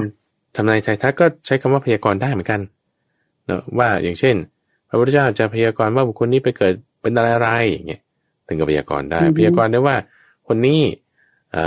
[0.56, 2.60] ทำนายทายทักก็ใช้คำว่าพยากรณ์ได้เหมือนกัน
[3.46, 4.36] เนอะว่าอย่างเช่น
[4.88, 8.00] พระพุทธเจ้าจะพยากรณ์ว่าบุคคลนี้ไปเกิดเป็นอะไรอะไรอย่างเงี้ย
[8.46, 9.96] ถึงกับพยากรณ์ได้ พยากรณ์ได้ว่า
[10.48, 10.80] คนนี้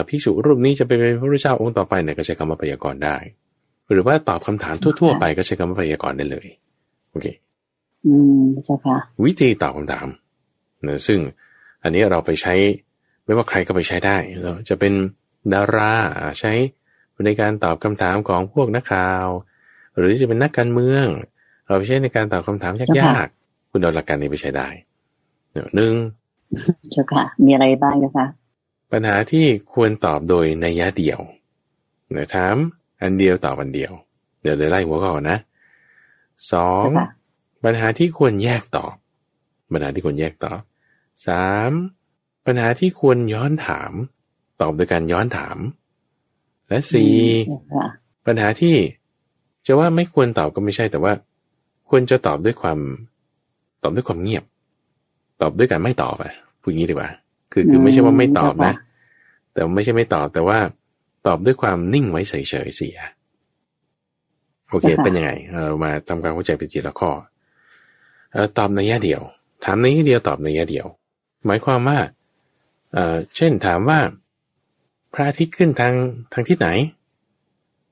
[0.07, 3.17] ภิกษุรูปนี้จะไปเป็นพระพุทธเจ้าองค์ต่อไปเนี่ยก็ใช้คำว่าพยากรณ์ได้
[3.91, 6.47] หรือว่าตอบคำถามทั่ว ๆ ไปก็ใช้คำว่าพยากรณ์ได้เลย
[7.11, 7.27] โอเค
[8.05, 8.95] อืมเจ้าค่ะ
[9.25, 10.07] วิธีตอบคำถาม
[10.87, 11.19] นะซึ่ง
[11.83, 12.53] อันนี้เราไปใช้
[13.25, 14.93] ไม่ว่าใครก็ไปใช้ได้เราจะเป็น
[15.53, 15.93] ดารา
[16.39, 16.51] ใช้
[17.25, 19.27] ในการตอบคำถามของพวกนักข่าว
[19.97, 21.07] หรือจะเป็นนักการเมือง
[21.65, 24.67] เราไปใช้ในการตอบคำถามยากๆ คุณเอาหลักการนี้ไปใช้ได้
[25.75, 25.93] หนึ่ง
[26.91, 28.25] เจ้าค่ะ มีอะไรบ้างเจ้าค่ะ
[28.91, 31.19] ปัญหาที่ควรตอบโดยนัยยะเดียว
[32.11, 32.55] เดี๋ยวถาม
[33.01, 33.91] อันเดียวตอบอันเดียว
[34.41, 35.37] เดี๋ยวเดี๋ยวไล่หัวก่อนนะ
[36.53, 36.85] สอง
[37.63, 38.93] ปัญหาที่ควรแยกตอบ
[39.71, 40.61] ปัญหาที่ควรแยกตอบ
[41.27, 41.71] สาม
[42.45, 43.91] ปัญหาที่ควรย้อนถาม
[44.61, 45.57] ตอบโดยการย้อนถาม
[46.71, 47.13] และสี่
[48.25, 48.75] ปัญหาที่
[49.67, 51.13] จะว่าไม่ควรตอบก็ไม่ใช่แต่ว่า
[51.89, 52.79] ควรจะตอบด้วยความ
[53.83, 54.43] ตอบด้วยความเงียบ
[55.41, 57.09] ตอบด้วยการไม่ตอบอะพูดงี้ดีกว่า
[57.51, 58.73] คือคือไม่ใช่ว่าไม่ตอบนะ
[59.53, 60.59] แต่ไม่ใช่ไม่ตอบแต่ว่า
[61.27, 62.33] ตอบด้วยความนิ่งไว้เฉ
[62.65, 62.97] ยๆเสีย
[64.69, 67.11] โอเค เป็นยังไงเรามาทำความเข้าใจไปทีละข้อ
[68.57, 69.21] ตอบในแง่เดียว
[69.65, 70.85] ถามในแง่เดียวตอบในแง่เดียว
[71.45, 71.99] หมายความว่า
[72.93, 73.99] เอ่อเช่นถามว่า
[75.13, 75.93] พระอาทิตย์ขึ้นทาง
[76.33, 76.69] ทางทิศไหน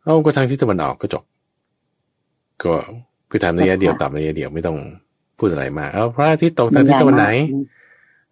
[0.04, 1.24] เอาก็ทางทิศตะวันออกก็จบ
[2.64, 2.74] ก็
[3.30, 4.78] คือถามในแง่เดียวตอบในแง่เดียวไม่ต้อง
[5.38, 7.28] พูดอะไรมา เอาพระอาทิตย์ตกทางทิศตะวันไหน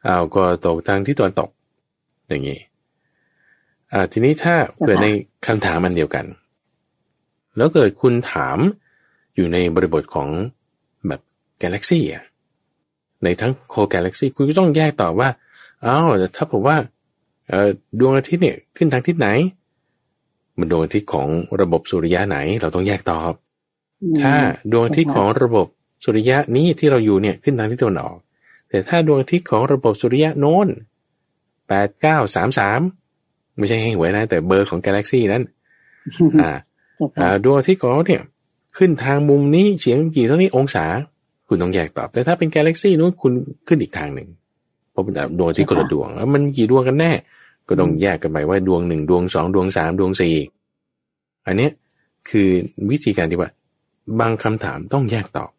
[0.05, 1.49] เอาก็ตกทางทิศตะวันตก
[2.27, 2.59] อย่างนี้
[3.91, 5.07] อ่า ทีนี้ถ้าเกิดใน
[5.45, 6.25] คำถามมันเดียวกัน
[7.57, 8.57] แล้วเกิดคุณถาม
[9.35, 10.29] อยู่ในบริบทของ
[11.07, 11.21] แบบ
[11.61, 12.23] กาแล็กซี่อะ
[13.23, 15.29] ในทั้งโคกาแล็กซี่คุณก็ต้องแยกตอบว่า
[15.85, 16.77] อ้าวแต่ถ้าผมว่า
[17.99, 19.27] ดวงอาทิตย์เนี่ยขึ้นทางทิศไหน
[20.59, 21.27] มันดวงอาทิตย์ของ
[21.61, 23.33] ระบบสุริยะไหนเราต้องแยกตอบ
[24.21, 24.33] ถ้า
[24.71, 25.67] ดวงอาทิตย์ของระบบ
[26.03, 28.17] สุริยะนี้ที่เราอยู่เนี่ยขึ้นทางทิศตะวันออก
[28.69, 30.67] แต่ถ้าดวงอาทิตย์ของระบบสุริยะโน้น
[31.67, 32.81] แปดเก้าสามสาม
[33.57, 35.43] ไม่ใช่ให้หวยนะ แต่เบอร์ของกาแล็กซี่นั้น
[36.41, 36.51] อ่า
[37.19, 38.23] อ่าดวงอาทิตย์ของเราเนี่ย
[38.77, 40.85] ขึ้นทางมุมนี้เฉียงกี่เท่านี้องศา
[41.47, 43.33] คุณต้องแยกตอบ แต่ถ้าเป็นกาแล็กซี่นู้นคุณ
[43.67, 44.29] ขึ้นอีกทางหนึ่ง
[44.97, 47.11] ราะเป็นดวงที่คนละดวงแล้วมันกี่ดวงกันแน่
[47.67, 50.35] ก็ต้องแยกกันไปว่าดวงหนึ่งดวงสองดวงสามดวงสี่
[51.47, 51.69] อันนี้
[52.29, 52.49] คือ
[52.91, 53.51] วิธีการที่ว่า
[54.19, 55.51] บางคำถามต้องแยกตอบ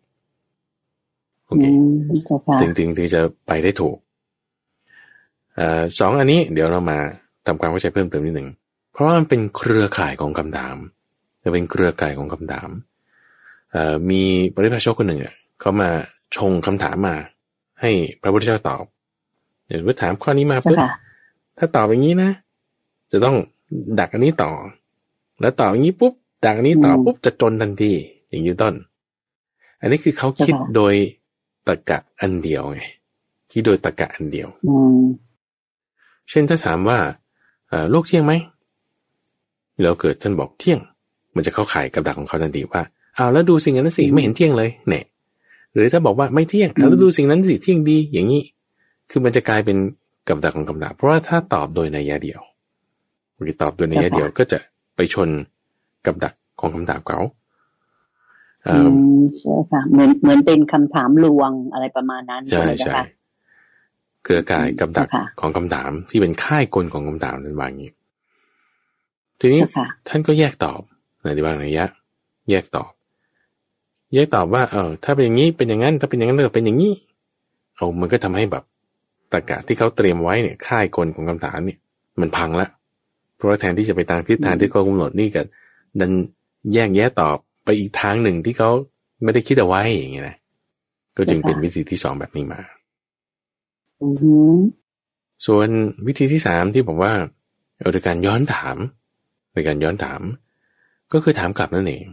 [1.46, 1.64] โอเค
[2.60, 3.96] ถึงถึงที่จะไปได้ถูก
[5.58, 5.60] อ
[5.98, 6.98] สองอันนี้เดี๋ยวเรามา
[7.46, 8.48] ทำความเข้าใจเพิ่มเติมนิดหนึ่ง
[8.92, 10.76] เพราะว่ามันเป็นเครือข่ายของคำถาม
[11.42, 12.68] จะเป็นเครือข่ายของคำถาม
[14.10, 14.22] มี
[14.54, 15.20] บริพาชกคนหนึ่ง
[15.60, 15.88] เขามา
[16.36, 17.16] ชงคำถามมา
[17.80, 17.90] ให้
[18.22, 18.84] พระพุทธเจ้าตอบ
[19.68, 20.78] เดี๋ยวถามข้อนี้มาปุ๊บ
[21.58, 22.30] ถ้าตอบอย่างนี้นะ
[23.12, 23.36] จะต้อง
[24.00, 24.50] ดักอันนี้ต่อ
[25.40, 26.12] แล้วตอบอย่างนี้ปุ๊บ
[26.44, 27.92] ดักอันนี้ต่อปุ๊บจะจนทันที
[28.30, 28.74] อย่างนี้ต้น
[29.80, 30.94] อันนี้คือเขาคิดโดย
[31.66, 32.82] ตะกะอันเดียวไง
[33.52, 34.48] คิดโดยตะกะอันเดียว
[36.30, 36.98] เช่นถ้าถามว่า
[37.90, 38.32] โลกเที่ยงไหม
[39.80, 40.78] แล้วเกิดท่านบอกเที่ยง
[41.34, 42.82] มันจะเข้าข่ายกับดักของเขาทันทีว่า
[43.14, 45.04] เอาแล้วดูสิ่งนั้นสิไม่เห็นเที่ยงเลยเนี่ย
[45.74, 48.42] หรือถ้าบอกว่าไม่เที่ยงแล้วดูสิ่งนั้นสิเที่ยงดีอย่างนี้
[49.10, 49.78] คือมันจะกลายเป็น
[50.28, 52.40] กับดักของกับดักเพราะว่าถ้าตอบโดยนัยเดียว
[53.40, 54.58] หรือตอบโดยนัยเดียวก็จะ
[54.96, 55.28] ไปชน
[56.06, 57.20] กับดักของคำถามเขา
[58.72, 62.96] อืมใช่ค่ะเหมือนเหมือนเป็นคำถามลวงอะไรประมาณนั้นใช่ใช่
[64.24, 67.90] เครือข่ายกับดักของคำถามที่เป็นค่ายกลของคำถามนั้นวางนี้
[69.40, 69.62] ทีนี้
[70.08, 70.80] ท่านก็แยกตอบ
[71.22, 71.86] ในที่บางระยะ
[72.50, 72.92] แยกตอบ
[74.14, 76.94] แยกตอบว่า เออถ้าเป็นอย่างนี้เป็นอย่างนั้น ถ้าเป็นอย่างนั้นก็เป็นอย่างนี้
[77.76, 78.64] เอามันก็ทำให้แบบ
[79.32, 81.78] ตรกะที่เขาเตรียมไว้เนี่ยค่ายกลของคำถามเนี่ย
[82.20, 82.68] มันพังละ
[83.36, 85.42] เพราะแทนที่จะไปตามทิศทางที่เขากำหนดนี่ก็
[86.00, 86.12] ดัน
[86.74, 88.70] แยกแยะตอบไปอีกทางหนึ่งที่เขา
[89.22, 90.36] ไม่ได้คิดเอาไว้อย่างเงี้ยนะ
[91.16, 92.60] ก็จึงเป็นวิธีที่สองแบบนี้มา
[95.46, 95.68] ส่วน
[96.06, 97.12] วิธีที่สามที่ผมว่า
[97.78, 98.76] เอาในการย้อนถาม
[99.54, 100.20] ในการย้อนถาม
[101.12, 102.04] ก็คือถามกลับนั่นเอง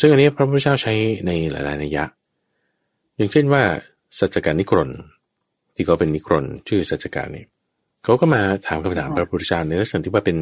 [0.00, 0.92] ซึ่งอันนี้พระพุทธเจ้าใช้
[1.26, 2.04] ในหลายๆนัยยะ
[3.16, 3.62] อย่างเช่นว่า
[4.18, 4.90] สัจการนิกรน
[5.74, 7.44] ที่เขาเป็นนิกรนชื่อสัจการนี่
[8.04, 10.36] เขาก็มาถามคำถามพระพุทธเจ้าในลักษณะที่ว่าเป็น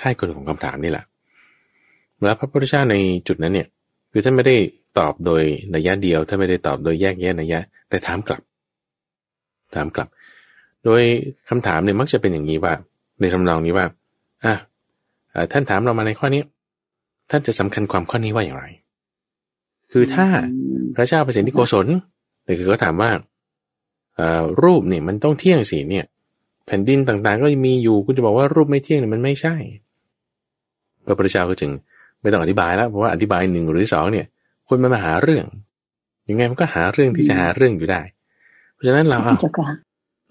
[0.00, 1.04] ค่ายคนของคำถามนี่แหละ
[2.22, 2.96] แล้วพระพุทธเจ้าใน
[3.28, 3.68] จุดนั้นเนี่ย
[4.12, 4.56] คือท่านไม่ได้
[4.98, 5.42] ตอบโดย
[5.74, 8.42] นัยยะเดียวท่านไม่ได้ตอบโดยแยกแยะนัยยะ แต่ถามกลับ
[9.74, 10.08] ถามกลับ
[10.84, 11.02] โดย
[11.48, 12.72] คำถามเนี่ยมักจะเป็นอย่างนี้ว่า
[13.20, 13.86] ในทำนองนี้ว่า
[14.44, 14.54] อะ
[15.52, 16.42] ท่านถามเรามาในข้อนี้
[17.30, 18.66] ท่านจะสำคัญความข้อนี้ว่าอย่างไร
[19.92, 20.26] คือถ้า
[20.94, 21.86] พระเจ้าเปรตที่โกศล
[22.44, 23.10] แต่คือเขาถามว่า
[24.62, 26.04] รูปเนี่ยมันต้องเที่ยงสิเนี่ย
[26.66, 29.54] แผ่นดินต่างๆ ก็มีอยู่คุณจะบอกว่ารูปไม่เที่ยงเนี่ยมันไม่ใช่
[31.06, 31.70] พระพุทธเจ้าก็จึง
[32.20, 34.26] ไม่ต้องอธิบายแล้วเพราะว่าอธิบายหนึ่งหรือสองเนี่ย
[34.68, 35.44] คนมันมาหาเรื่อง
[36.28, 38.00] ยังไงมันก็หาเรื่องที่จะหาเรื่องอยู่ได้
[38.72, 39.34] เพราะฉะนั้นเราเอา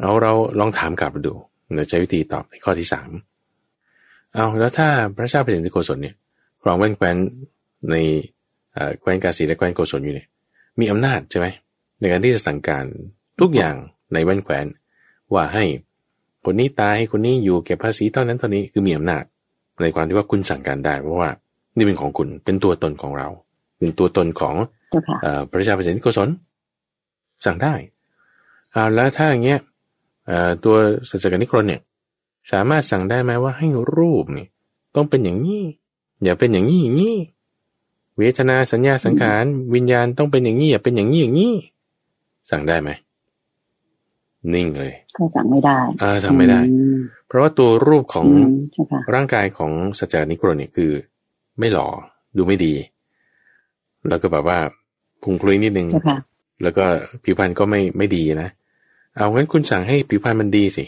[0.02, 1.34] เอาเราลองถามกลับดู
[1.76, 3.10] เราใช้วิธีตอบในข้อที่สาม
[4.34, 6.16] เอาแล้วถ้าพระเจ้าเปรตที่โกศลเนี่ย
[6.62, 7.16] ครองแว่นแคว้น
[7.92, 7.96] ใน
[9.00, 10.28] แคว้นกาสีและแคว้นโกศลอยู่เนี่ย
[10.80, 11.48] มีอำนาจใช่ไหม
[12.00, 12.86] ในการที่จะสั่งการ
[13.40, 13.76] ทุกอย่าง
[14.14, 14.66] ในแว่นแขวน
[15.34, 15.66] ว่าให้
[16.46, 19.24] คนนี้ตายให้คนนี้อยู่เก็บภาษีเท่านั้นเท่านี้คือมีอำนาจ
[19.82, 21.30] ในความที่ว่าคุณสั่งการได้เพราะว่า
[21.78, 23.28] นี่เป็นของคุณเป็นตัวตนของเรา
[23.78, 24.56] เป็นตัวตนของ
[25.50, 26.30] พระเจ้าเปรตโกศล
[27.46, 27.74] สั่งได้
[28.72, 29.60] เอาแล้วถ้าอย่างเงี้ย
[30.64, 30.76] ตัว
[31.10, 31.82] สัจจกนิครนเนี่ย
[32.52, 34.48] สามารถสั่งได้ไหมว่าให้รูปนี่
[34.96, 35.64] ต้องเป็นอย่างนี้
[36.24, 37.18] อย่าเป็นอย่างนี้อย่างนี้
[38.18, 39.44] เวทนาสัญญาสังขาร
[39.76, 41.54] วิญญาณต้องเป็นอย่างนี้อย่าเป็นอย่างนี้อย่างนี้
[42.52, 42.90] สั่งได้ไหม
[44.54, 46.60] นิ่งเลยก็สั่งไม่ได้อ่าสั่งไม่ได้
[47.28, 48.28] เพราะว่าตัวรูปของ
[49.14, 50.92] ร่างกายของสัจจานิโครเนี่ยคือ
[51.60, 51.88] ไม่หล่อ
[52.38, 52.74] ดูไม่ดี
[54.10, 54.60] แล้วก็แบบว่า
[55.24, 55.88] พุงพลุยนิดนึง
[56.62, 56.86] แล้วก็
[57.24, 58.50] ผิวพรรณก็ไม่ไม่ดีนะ
[59.16, 60.86] เอางั้นคุณสั่งให้ผิวพรรณมันดีสิ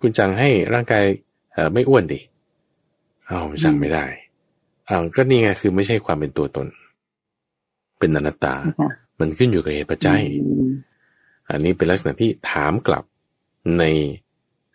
[0.00, 1.04] คุณสั่งให้ร่างกาย
[1.52, 2.20] เออไม่อ้วนดิ
[3.28, 4.04] เอาสั่งไม่ได้
[4.86, 6.66] เอาก็นี่ไงคือไม่ใช่ความเป็นตัวตน
[7.98, 8.54] เป็นอนัตตา
[9.20, 10.22] มันขึ้นอยู่กับเหตุปัจจัย
[11.50, 13.04] อันนี้เป็นลักษณะที่ถามกลับ
[13.78, 13.84] ใน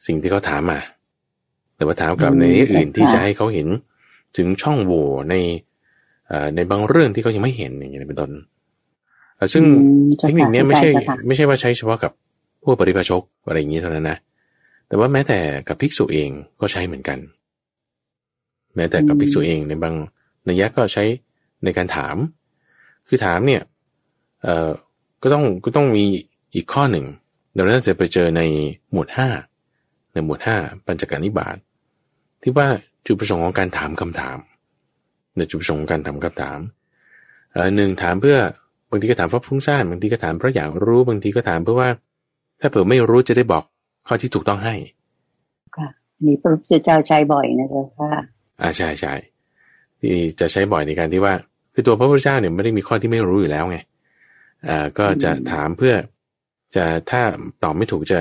[0.06, 0.80] สิ่งที่เขาถามมา
[1.76, 3.68] แต่ว่าถามกลับในอื่นที่จะให้เขาเห็น
[4.38, 5.36] ถึงช่องโหว่ใน
[6.56, 8.32] ในบางเรื่องที่เขายังไม่เห็นอย่างเงี้ยเป็นต้น
[9.54, 9.64] ซึ่ง
[10.20, 10.90] เทคนิคนี้ไม่ใช่
[11.28, 12.12] ไม่ใช่ว่าใช้เฉพาะกับ
[12.64, 14.18] ผู้ปริพาชกอะไรอย่างนี้เท่านั้นนะ
[14.88, 16.30] แต่ว่าแม้แต่กับภิกษุเอง
[16.62, 17.20] ก็ใช้เหมือนกัน
[18.76, 19.96] แม้แต่กับภิกษุเองในบาง
[20.48, 21.04] นัยยะก็ใช้
[21.64, 22.16] ในการถาม
[23.08, 23.62] คือถามเนี่ย
[24.44, 24.70] เอ่อ
[25.22, 26.06] ก็ต้องก็ต้องมี
[26.56, 27.06] อีกข้อหนึ่ง
[27.54, 28.42] เราน่าจะไปเจอใน
[28.92, 29.30] หมวดห้า
[30.14, 31.58] ในหมวดห้าปัญจการนิบาต
[32.42, 32.68] ที่ว่า
[33.06, 34.38] จุดประสงค์ของการถามคำถาม
[35.38, 36.60] ในจุดประสงค์ของการถามคำถาม
[37.76, 38.38] หนึ่งถามเพื่อ
[38.90, 41.90] บางทีก็ถามเพราะฟุ้งซ่านบางทีก็ถามเพราะอยากรู้บางทีก็ถามเพื่อว่า
[42.62, 43.64] ถ้าเผื่อไม่รู้จะได้บอก
[44.08, 44.76] ข้อที่ถูกต้องให้
[45.76, 45.88] ค่ะ
[46.26, 48.12] นี่พระพุทธเจ้าใช้บ่อยนะเจ้าค่ะ
[48.62, 49.14] อ่าใช่ใช่
[50.00, 51.34] ที่จะใช้บ่อยในการที่ว่า
[51.74, 53.78] คือตัวพระพุทธเจ้าเนี่ยไม่ได้มีข้อที่ไม่รู้อยู่แล้วไง
[54.68, 55.94] อ่าก็จะถามเพื่อ
[56.76, 57.22] จะถ้า
[57.64, 58.20] ตอบไม่ถูกจะ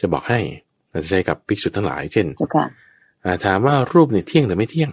[0.00, 0.40] จะบอกให้
[0.90, 2.26] เราจะใช้กับภิกษุทั้งหลาย เช่น
[3.44, 4.90] ถามว่ารูปเนี่ยเที่ยงหรือไม่เที่ยง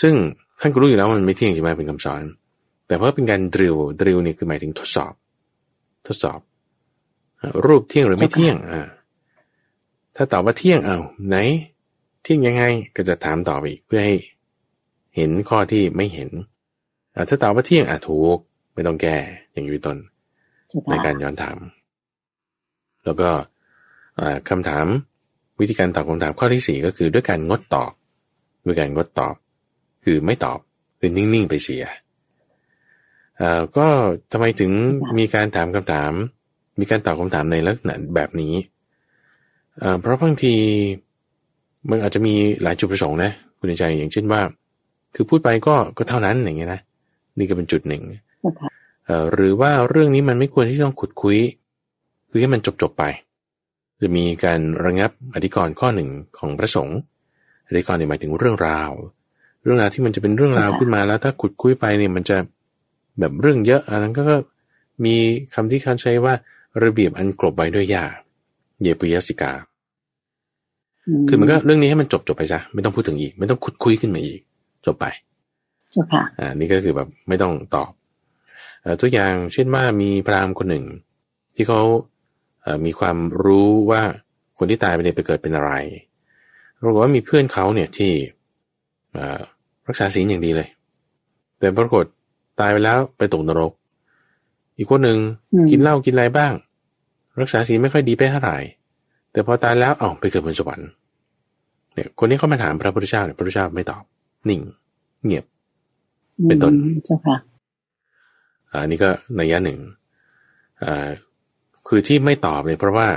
[0.00, 0.14] ซึ่ง
[0.60, 2.22] ท่านก็รู้อยู่แล้วมันไม่เที่ยงใช่ไหมเป็นคำสอน
[2.86, 5.12] แต่เพราะเป็นการดริลดริลนี่คือหมายถึงทดสอบ
[6.06, 6.40] ทดสอบ
[7.66, 8.88] รูปเที่ยงหรือไม่เที่ยงอ่า
[10.16, 10.98] ถ้าตอบว่าเที่ยงเอา
[11.28, 11.36] ไหน
[12.22, 12.64] เที่ยงยังไง
[12.96, 14.16] ก็จะถามต่ออีกเพื่อให้
[15.16, 16.30] เห็นข้อที่ไม่เห็น
[17.28, 18.38] ถ้าตอบว่าเที่ยงอะถูก
[18.74, 19.16] ไม่ต้องแก้
[19.52, 19.98] อย่างนี้ต้น
[20.90, 21.58] ในการย้อนถาม
[23.04, 23.30] แล้วก็
[24.50, 24.86] คำถาม
[25.60, 27.92] วิธีการตอบคำถามข้อที่สี่ก็คือด้วยการงดตอบ
[28.66, 29.34] ด้วยการงดตอบ
[30.04, 30.58] คือไม่ตอบ
[30.98, 31.84] คือนิ่งๆไปเสีย
[33.76, 33.86] ก็
[34.32, 34.70] ทำไมถึง
[35.18, 36.12] มีการถามคำถาม
[36.80, 38.54] มีการตอบคำถามในลักษณะแบบนี้
[40.00, 40.54] เพราะบางที
[41.90, 44.40] มันอาจจะมีหลายจุดประสงค์นะ คุณใจอย่างเช่นว่า
[45.14, 46.80] คือพูดไปก็ก็เท่านั้นอย่างเงี้ยนะ
[47.38, 48.02] นี่ก็เป็นจุดหนึ่ง
[49.32, 51.38] หรือว่าเรื่องนี้มันไม่ควรที่ต้องขุดคุย
[52.30, 53.04] คือให้มันจบจบไป
[54.00, 56.98] จะมีการระงับอธิกรณ์ข้อหนึ่งของพระสงฆ์
[57.68, 58.90] อธิกรณ์หมายถึงเรื่องราว
[59.62, 62.36] เรื่องราวที่มันจะเป็นเรื่องราวขึ้นมาแล้ว ถ้าขุดคุยไปเนี่ยมันจะ
[63.18, 64.22] แบบเรื่องเยอะอันนั้นก็
[65.04, 65.14] มี
[65.54, 66.34] คำที่เขาใช้ว่า
[66.84, 68.04] ระเบียบอันกลบไว้ด้วยยา
[68.82, 69.52] เยปุยสิกา
[71.28, 74.40] คือมันก็เรื่องนี้ให้มันจบจบไปซะไม่ต้องพูดถึงอีก ไม่ต้องคุดคุยขึ้นมาอีก
[74.86, 75.06] จบไป
[75.94, 77.90] จบค่ะอ่านี่ก็คือแบบไม่ต้องตอบ
[79.00, 80.84] ตัวอย่างเช่นว่ามีพราหมณ์คนหนึ่ง
[81.54, 81.80] ที่เขา
[82.84, 84.02] มีความรู้ว่า
[84.58, 85.72] คนที่ตายไปเนี่ยไปเกิดเป็นอะไร
[86.82, 88.12] ปรากฏว่ามีเพื่อนเขาเนี่ยที่
[89.88, 90.68] รักษาศีลอย่างดีเลย
[91.58, 92.04] แต่ปรากฏ
[92.60, 93.72] ตายไปแล้วไปตกนรก
[94.76, 95.18] อีกคนหนึ่ง
[95.70, 96.52] กินเหล้ากินอะไรบ้าง
[97.40, 98.58] รักษาศีลไม่ค่อยดีไปเท่าไหร่
[99.32, 100.88] แต่พอตายแล้วเอ้าไปเกิดบนสวรรค์
[101.94, 104.02] เนี่ยคนนี้เขามาถามพระพุทธเจ้าเนี่ยพระพุทธเจ้าไม่ตอบ
[104.48, 104.60] นิ่ง
[105.24, 105.44] เงียบ
[106.44, 106.72] เป็นต้น
[107.06, 107.36] เจ้าค่ะ
[108.72, 109.80] อันนี้ก็ในยะหนึ่ง
[110.84, 111.08] อ่า
[111.88, 113.08] คือที่ไม่ตอบเนี่ยเพราะว่า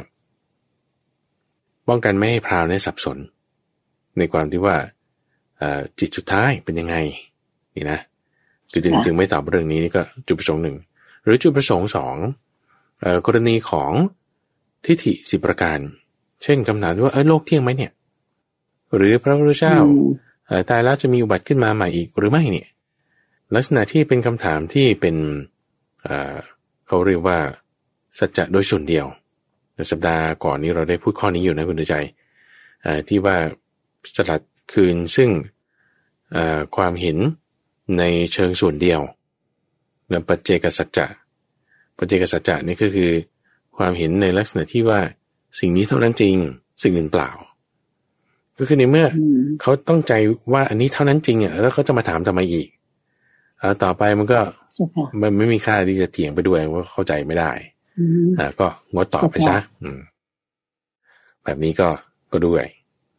[1.88, 3.18] ป้องกันไม่ให้พราวในสับสน
[4.18, 4.76] ในความที่ว่า
[6.00, 6.96] จิตสุดท้ายเป็นยังไง
[7.76, 8.00] นี่นะ
[8.72, 10.76] คือจึงจึงไม่ตอบเรื่องนี้นี่ก็จุดประสงค์หนึ่ง
[11.24, 12.16] หรือจุดประสงค์สอง
[13.26, 13.92] กรณีของ
[14.86, 15.80] ทิฏฐิสิบประการ
[16.44, 17.92] เช่นคำถามว่าเออโลกเที่ยงไหมเนี่ย
[18.96, 19.76] หรือพระพุทธเจ้า
[20.70, 22.68] ตายแล้วจะมีอุบัติขึ้นมาใหม่อีกหรือไม่เนี่ย
[23.56, 25.16] ลักษณะที่เป็นคำถามที่เป็น
[26.88, 27.40] เขาเรียกว่า
[28.20, 29.06] สัจจะโดยส่วนเดียว
[29.76, 31.96] ในสัปดาห์ก่อนนี้เราได้พูดข้อนี้อยู่นะคุณใจ
[33.08, 33.38] ที่ว่า
[34.16, 34.42] สลัด
[34.74, 35.30] คืนซึ่ง
[36.76, 37.18] ความเห็น
[37.98, 39.02] ในเชิงส่วนเดียว
[40.10, 41.08] และปัจเจกสัจจะ
[41.98, 43.12] ปัจเจกสัจจะนี่ก็คือ
[43.78, 45.00] ความเห็นในลักษณะที่ว่า
[45.60, 46.36] สิ่งนี้เท่านั้นจริง
[46.84, 47.30] สิ่งอื่นเปล่า
[48.58, 49.06] ก็คือในเมื่อ
[49.62, 50.14] เขาต้องใจ
[50.54, 52.68] ว่าอันนี้เท่านั้นจริงอะแล้วเขาจะมาถามทำไมอีก
[53.62, 54.40] อต่อไปมันก็
[55.22, 57.52] มันไม่มีค่าที่จะเถียงไปด้วยว่าเข้าใจไม่ได้
[58.40, 59.58] อ่าก็งดต่อไปซะ
[61.44, 61.90] แบบนี้ก็
[62.32, 62.66] ก็ด้วย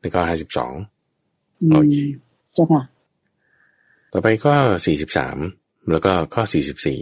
[0.01, 0.73] ในข้อห้าสิบสอง
[1.71, 1.97] โอเค
[2.55, 2.83] เจ้าค่ะ
[4.13, 4.55] ต่อไปข้อ
[4.87, 5.37] สี่สิบสาม
[5.91, 7.01] แล้วก็ข้อสี่สิบสี่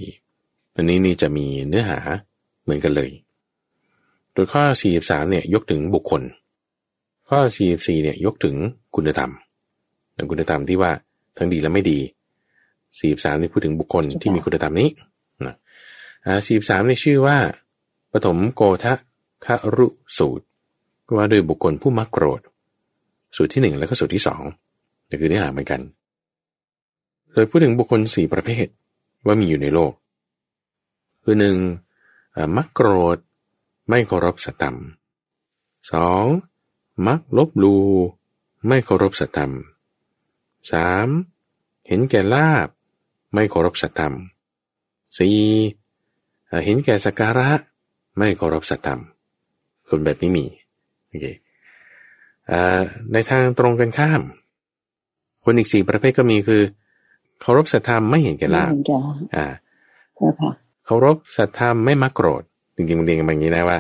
[0.77, 1.99] อันนี้นี่จะมีเนื้อหา
[2.63, 3.11] เหมือนกันเลย
[4.33, 4.65] โดยข้อ
[4.99, 6.23] 43เนี่ยยกถึงบุคคล
[7.31, 7.39] ข้อ
[7.73, 8.57] 44เนี่ยยกถึง
[8.97, 9.31] คุณธรรม
[10.31, 10.93] คุณธรรมที่ว่า
[11.37, 11.99] ทั้งดีและไม่ดี
[12.99, 14.91] 43นี่พูดถึงบุคคลที่มีคุณธรรมนี้
[15.47, 15.55] นะ
[16.47, 17.39] 43นี่ชื่อว่า
[18.13, 18.95] ปฐมโกทะ
[19.45, 19.87] คารุ
[20.19, 20.45] สูตร
[21.17, 22.41] ว่าโดยบุคคลผู้มักโกรธ
[23.37, 24.43] สูตรที่หนึ่งแล้วก็สูตรที่สอง
[25.09, 25.81] นี่คือเนื้อหาเหมือนกัน
[27.33, 28.67] โดยพูดถึงบุคคลสี่ประเภท
[29.27, 29.93] ว่ามีอยู่ในโลก
[31.23, 31.57] คือหนึ่ง
[32.57, 33.19] มักโกรธ
[33.89, 34.77] ไม่เคารพสัตธรรม
[35.93, 36.25] สอง
[37.07, 37.77] มักลบลู
[38.69, 39.53] ไม่เคารพสัตธรรม
[40.71, 41.09] สาม
[41.87, 42.69] เห็นแก่ลาบ
[43.35, 44.15] ไม่เคารพสัตธรรม
[45.19, 45.37] สี่
[46.65, 47.51] เห็นแก่สักการะ
[48.19, 49.01] ไม่เคารพสัตธรรม
[49.89, 50.47] คนแบบนี้มี
[51.09, 51.27] โอเค
[53.13, 54.23] ในทางตรงกันข้าม
[55.45, 56.63] คนอีกสี่ประเภทก็มีคือ
[57.41, 58.73] เคารพสัตธรรมไม่เห็นแก่ลาบ
[59.37, 59.47] อ่า
[60.87, 62.43] เคารพสัตธรรมไม่มักโกรธ
[62.77, 63.79] จริงๆมันเรียนกันอย่างนี้นะว่า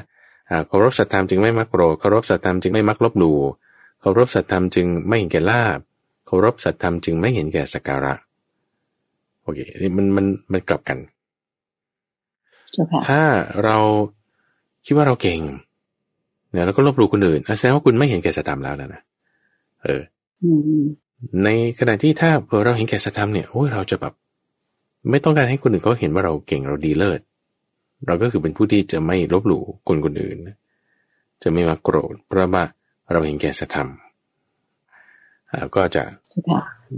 [0.68, 3.38] เคารพสัตธรรมจึงไม่มักโกรธเคารพสัตธรรมจึงไม่มักลบหลู่
[4.00, 5.78] เคารพสัตธรรมจึงไม่เห็นแก่ลาบ
[6.26, 8.14] เคารพสัตธรรมจึงไม่เห็นแก่สักการะ
[9.42, 10.98] โอเคนี่มันมันมันกลับกัน
[13.08, 13.22] ถ้า
[13.64, 13.76] เรา
[14.84, 15.40] คิดว่าเราเก่ง
[16.50, 19.02] เนี่ยเราก็ลบหลู่คนอื่นแสดงว่าคุณไม่เห็นแก่สัตธรรมแล้วนะ
[19.84, 20.00] เออ
[21.44, 21.48] ใน
[21.78, 22.30] ขณะที่ถ้า
[22.64, 24.14] เราเห็นแก่สัตธรรมเนี่ยโอ้ยเราจะแบบ
[25.10, 27.20] ไม่ต้องการให้คนอื่นเขาเห็นว่าเราเก่งเราดีเลิศ
[28.06, 30.36] เราก็คือเป็นผู้ที่จะไม่ลบหลู่คนคนอื่น
[31.42, 32.64] จะไม่มาโกรธเพราะว่า
[33.12, 33.88] เราเห็นแก่สัธรรม
[35.74, 36.02] ก็จะ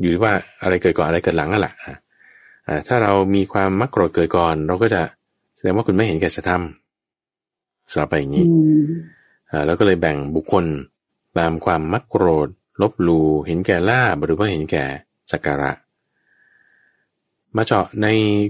[0.00, 1.74] อยู่ว่าอะไรเกิดก่อนอะไรเกิดหลังนั่นแหละ
[2.88, 5.02] ถ้าเรามีความมักโกรธเกิดก่อน เราก็จะ
[5.56, 6.62] แสดงว่าคุณไม่เห็นแก่สัธรรม
[7.90, 8.46] สำหรับไปอย่างนี้
[9.66, 10.64] แล้วก็เลยแบ่งบุคคล
[11.38, 12.48] ตามความมักโกรธ
[12.82, 14.84] ลบลูเห็นแก่ลาบหรือว่าเห็นแก่
[15.32, 15.72] สักการะ
[17.56, 18.06] มาเจาะใน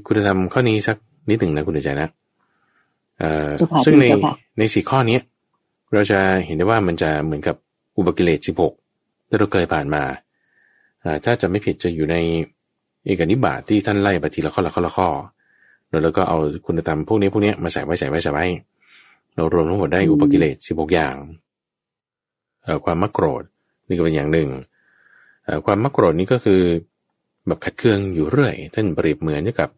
[0.07, 0.97] คุณธรรมข้อนี้สัก
[1.29, 2.09] นิดหนึ่งนะคุณใจนะ
[3.85, 4.05] ซึ่งใน
[4.59, 5.19] ในสี่ข้อนี้
[5.93, 7.57] เราจะเห็นได้ว่ามันจะเหมือนกับ
[7.97, 8.73] อุบกิเลสสิบหก
[9.29, 10.03] ที่เราเคยผ่านมา
[11.25, 12.17] ถ้าจะไม่ผิดจะอยู่ใน
[13.05, 15.09] เอกนิบาตที่ท่านไล่ไปทีละข้อละข้อละข้อ
[16.03, 18.45] แล้วก็เอาคุณธรรมพวกนี้พวกนี้มาใส่ไว้ใส่ไว้ใส่ไว้
[19.35, 21.15] เรารวมทั้งหมดได้อุปกิเลสสิบหกอย่าง
[22.85, 23.43] ความมักโกรธ
[23.89, 24.49] นี่ก็เป็นอย่างหนึ่ง
[25.67, 26.63] ความมักโกรธนี่ก็คือ
[27.47, 29.71] แบบขัดเคืองอยู่เรื่อย ท่านเปรียบเหมือนกับ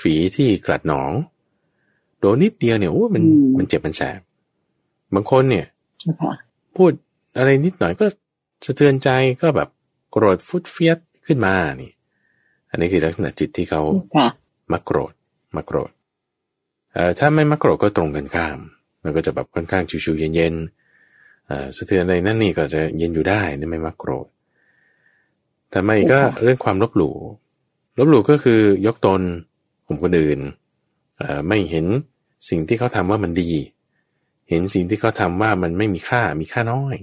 [0.00, 1.12] ฝีที่กลัดหนอง
[2.18, 3.22] โดนนิดเดียวเนี่ยโอ้มัน
[3.58, 4.20] มันเจ็บมันแสบ
[5.14, 5.66] บางคนเนี่ย
[6.76, 6.92] พูด
[7.36, 8.06] อะไรนิดหน่อยก็
[8.66, 9.08] สะเทือนใจ
[9.42, 9.68] ก็แบบ
[10.10, 11.90] โกรธฟุดเฟียสขึ้นมานี่
[12.70, 13.82] อันนี้คือลักษณะจิตที่เขา
[14.72, 15.12] มักโกรธ
[15.56, 15.90] มักโกรธ
[16.92, 18.58] เอ่อถ้าไม่มักโกรธก็ตรงกันข้าม
[19.02, 24.26] มันก็จะแบบค่อนข้างชิวๆเย็นๆเอ่อสะเทือนอะไรนั่นนี่ก็จะเย็นอยู่ได้นี่ไม่มักโกรธ
[25.70, 27.14] แต่ไม่ก็เรื่องความลบหลู่
[27.98, 29.20] ลบหลู่ก็คือยกตน
[29.86, 30.38] ข่มคนอื่น
[31.18, 31.86] เอ่อไม่เห็น
[32.48, 33.50] สิ่งที่เขาทำว่ามันดี
[34.48, 36.96] เห็นสิ่งที่เขาทาว่ามันไม่มีค่ามีค่าน้อย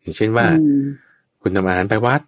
[0.00, 0.46] อย่างเช่นว่า
[1.40, 2.20] คุณทำอาหารไปวัด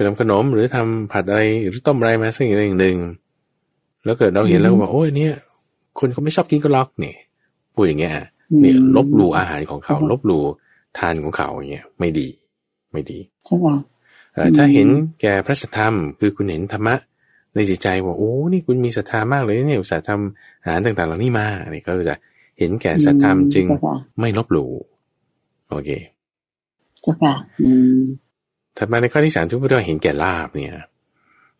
[0.00, 2.96] ุณทำขนมหรือทำผัดอะไรหรือต้มอะไรมาสักอย่างหนึ่ง
[4.04, 5.34] แล้วเกิดเราเห็นแล้วบอกโอ้ยเนี่ย
[5.98, 7.16] คนเขาไม่ชอบกินก็ล็อกเนี่ย
[7.74, 8.12] พูดอย่างเงี้ย
[8.60, 10.42] เนี่ยลบหลู่อาหารของเขา ลบหลู่
[10.98, 12.28] ทานของเขาอย่างเงี้ยไม่ดี
[12.92, 13.68] ไม่ดีใช่ไหม
[14.56, 14.88] ถ้าเห็น
[15.20, 16.94] แก่พระสัทธรรม คือคุณเห็นธรรมะ
[17.54, 22.16] ในจิตใจว่าโอ้นี่คุณมีศรัทธามากเลยเนี่ยอุตส่าห์ทำอาหารต่างๆเหล่านี้มาเนี่ยก็จะ
[22.58, 23.66] เห็นแก่สัตธรรมจึง
[24.20, 24.70] ไม่ลบหลู่
[25.70, 25.90] โอเค
[27.02, 27.34] เจ้าค่ะ
[28.78, 30.72] ถัดมาในข้อที่สามที่พูดว่าเห็นแก่ลาบเนี่ย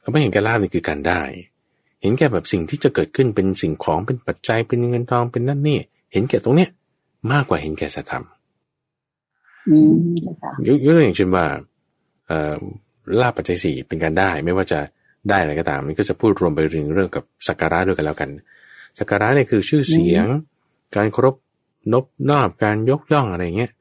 [0.01, 1.23] เขาไม่เห็นแก่ลาบนี่คือการได้
[2.03, 5.79] เห็นแก่แบบสิ่งที่จะเกิดขึ้นเป็นสิ่งของเป็นปัจจัยเป็นเงินทองเป็นนั่นนี่
[6.13, 6.71] เห็นแก่ตรงเนี้ย
[7.33, 8.25] มากกว่าเห็นแก่สัตธรรม
[10.67, 11.45] ยกตัวอย่างเช่นว่า
[13.21, 14.81] ลาบปัจจัยสี่เป็นการได้ ไม่ว่าจะ
[15.29, 18.31] ได้อะไรก็ตามนี่ก็จะพูดรวมไปถึงเรื่องกับสักการะด้วยกันแล้วกัน
[18.99, 20.27] สักการะเนี่ยคือชื่อเสียง
[20.97, 21.35] การเคารพ
[21.93, 23.73] นบนอบการยกย่องอะไรเงี้ย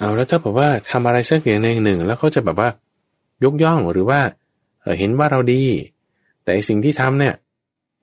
[0.00, 2.68] เอาแล้วถ้าบอกว่าทำอะไรสักอย่างหนึ่งหนึ่งแล้วเขาจะแบบว่า
[3.44, 4.20] ยกย่องหรือว่า
[4.98, 5.62] เห็นว่าเราดี
[6.44, 7.34] แต่สิ่งที่ทำเนี่ย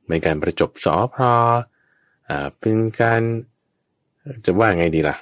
[0.08, 1.34] เป็นการประจบสอพรอ
[2.60, 3.22] เป็นการ
[4.46, 5.16] จะว่าไงดีล่ะ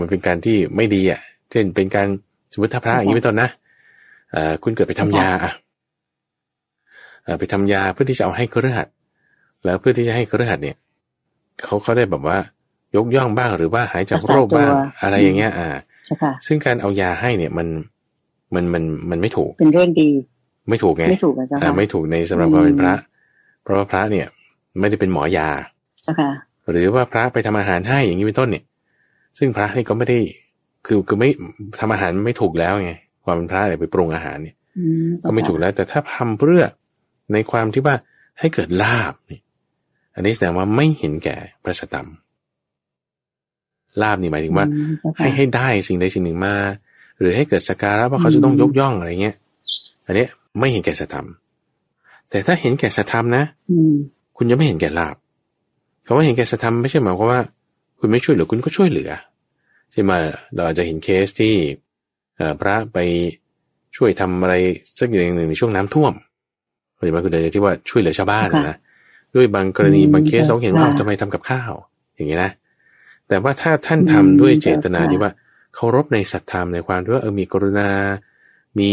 [0.02, 2.08] ันเป็นการที่ไม่ดีอะ เช่นเป็นการ
[2.52, 3.48] สมมติถ้าพระอย่างนี้เป็นต้นนะ
[4.62, 5.52] คุณเกิดไปทำยาอะ
[7.38, 8.88] ไปทำยาเพื่อที่จะเอาให้เครือขัด
[9.64, 10.76] แล้วเพื่อที่จะให้เครือขัดเนี่ย
[11.64, 12.38] เขาเขาได้แบบว่า
[12.96, 15.68] ยกย่องบ้างหรือว่าหายจากโรคบ้างอะไรอย่างเงี้ย อ่า
[16.46, 17.68] ซึ่งการเอายาให้เนี่ยมัน
[18.54, 20.10] มันมันมันไม่ถูก เป็นเรื่องดี
[20.68, 22.94] ไม่ถูกไง ไม่ถูกอ่าไม่ถูกในสำหรับความเป็นพระ
[23.62, 24.26] เพราะว่าพระเนี่ย
[24.80, 25.48] ไม่ได้เป็นหมอยา
[26.70, 28.64] หรือว่าพระไปทำอาหารให้อย่างนี้เป็นต้นเนี่ย
[29.38, 30.18] ซึ่งพระนี่ก็ไม่ได้
[30.86, 31.28] คือคือไม่
[31.80, 32.92] ทำอาหารไม่ถูกแล้วไง
[33.24, 34.56] ความเป็นพระเนี่ยไปปรุงอาหารเนี่ย
[35.24, 36.64] ก็ไม่ถูกแล้ว แต่ถ้าทำเพื่อ
[37.32, 37.96] ในความที่ว่า
[38.40, 39.40] ให้เกิดลาบนี่
[40.14, 42.08] อันนี้แสดงว่าไม่เห็นแก่พระสตรรม
[44.02, 44.66] ลาบนี่หมายถึงว่า
[45.18, 46.54] ให้ให้ได้สิ่งใดสิ่งหนึ่งมา
[47.20, 49.36] หรือให้เกิดสการะว่าเขาจะต้องยกย่องอะไรเงี้ย
[50.06, 50.26] อันนี้
[50.58, 51.26] ไม่เห็นแก่สตรรม
[52.30, 53.44] แต่ถ้าเห็นแก่สตรรมนะ
[54.36, 55.16] คุณจะไม่เห็นแก่ลาบ
[56.06, 57.40] คำว่าเห็นแก่สตรรมไม่ใช่หมายความว่า
[57.98, 59.10] คุณไม่ช่วยเหลือคุณก็ช่วยเหลือ
[59.92, 60.12] ใช่ไหม
[60.54, 61.54] เราอาจจะเห็นเคสที่
[62.60, 62.98] พระไป
[63.96, 64.54] ช่วยทำอะไร
[64.98, 66.12] สักอย่างหนึ่งในช่วงน้ำท่วม
[66.94, 68.76] เข้าใจไหมคุณเดชที่ว่าช่วยเหลือชาวบ้านนะ
[69.34, 71.72] ด้วยบางกรณีบางเคสเขาเห็นว่าทำไมทำกับข้าว
[72.14, 72.50] อย่างนี้นะ
[73.28, 75.32] แต่ว่าถ้าท่านทำด้วยเจตนาที่ว่า
[75.74, 77.90] เคารพในศรัทธาในความที่ว่าเออมีกรุณา
[78.78, 78.92] มี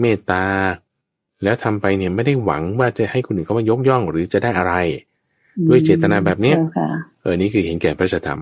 [0.00, 0.44] เมตตา
[1.42, 4.74] แล้วทำไปเนี่ยไม่ได้หวังว่าจะให้คนอื่นเขามายกย่องหรือจะได้อะไร
[5.68, 6.56] ด้วยเจตนาแบบเนี้ย
[7.22, 8.40] เออนี่คือเห็นแก่พระธรรม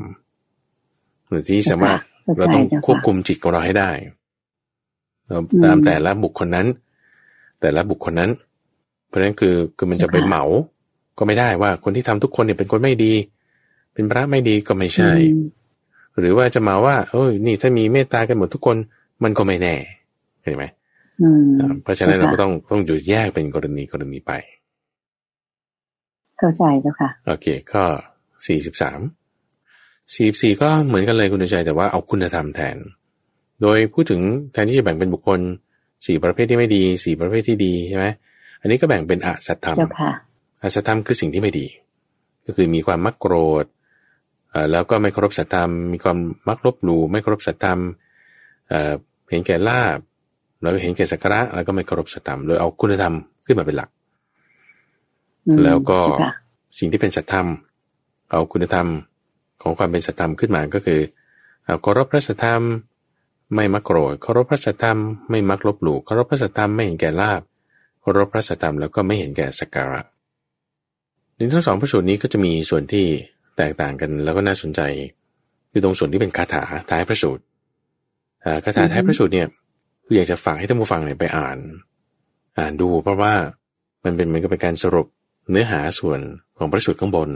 [1.28, 1.98] หรือที่สามารถ
[2.38, 3.90] เราต้องควบคุมจิตของเราให้ได้
[5.64, 6.66] ตามแต่ละบุคคลนั้น
[7.60, 8.30] แต่ละบุคคลนั้น
[9.08, 10.44] เพราะฉะนั้นคือคือมันจะไปเหมา
[11.18, 13.12] ก็ไม่ได้ว่าคนที่ทำทุกคนเนี่ยเป็นคนไม่ดี
[13.94, 15.10] เป็นพระไม่ดีก็ไม่ใช่
[16.18, 18.76] หรือว่าจะมาว่า เอ้ยนี่ถ้ามีเมตตากันหมดทุกคน
[19.22, 19.74] มันก็ไม่แน่
[20.42, 20.64] เห็นไหม
[21.82, 24.32] เพราะฉะนั้นเราก็ต้องต้องอยู่แยกเป็นกรณีกรณีไป
[26.38, 27.84] เข้าใจเจ้าค่ะ โอเค ก็
[28.46, 29.00] สี่สิบสาม
[30.14, 32.76] สี่สี่ก็เหมือนกันเลยคุณใจแต่ว่าเอาคุณธรรมแทน
[33.62, 34.20] โดยพูดถึง
[34.52, 35.40] แทนที่จะแบ่งเป็นบุคคล
[36.06, 38.06] สี่ประเภทที่ไม่ดีสี่ประเภทที่ดีใช่ไหม
[38.60, 39.78] อันนี้ก็แบ่งเป็นอสัตธรรม
[40.62, 41.66] อสัตธรรมคือสิ่งที่ไม่ดี
[42.46, 43.64] ก็คือมีความมักโกรธ
[44.70, 47.78] แล้วก็ไม่เคารพสัตธรรมมีความมักลบหลู่ไม่เคารพสัตธรรม
[49.30, 49.98] เห็นแก่ลาบ
[50.60, 53.14] แล้วเห็นแก่สักการะ แล้วก็ไม่เคารพสัตธรรมโดยเอาคุณธรรม
[53.46, 53.90] ขึ้นมาเป็นหลัก
[55.64, 55.98] แล้วก็
[56.78, 57.46] สิ่งที่เป็นสัตธรรม
[58.30, 58.88] เอาคุณธรรม
[59.62, 61.00] ของความเป็นสัตธรรมขึ้นมาก็คือ
[61.82, 62.62] เคารพพระสัทธรรม
[63.54, 64.98] ไม่มักโกรธเคารพพระสัทธรรม
[65.30, 67.42] ไม่มักลบหลู่เคารพพระสัทธรรมไม่เห็นแก่ลาบ
[68.00, 70.00] เคารพพระสัทธรรมแล้วก็ไม่เห็นแก่สักการะ
[71.34, 73.06] ในทั้งสองพระสูตรนี้ก็จะมีส่วนที่
[73.56, 74.80] แตกต่างกันแล้วก็น่าสนใจ
[75.70, 77.42] คือตรงส่วนที่เป็นคาถาท้ายพระสูตร
[78.64, 79.48] คาถาท้ายพระสูตรเนี่ย
[80.04, 81.58] คืออยากจะฝากให้ท่านผู้ฟังเนี่ยไปอ่าน
[82.58, 83.34] อ่านดูเพราะว่า
[84.04, 85.06] มันเป็นเหมือนกับเป็นการสรุป
[85.50, 86.20] เนื้อหาส่วน
[86.58, 87.30] ของพระสูตรข้างบน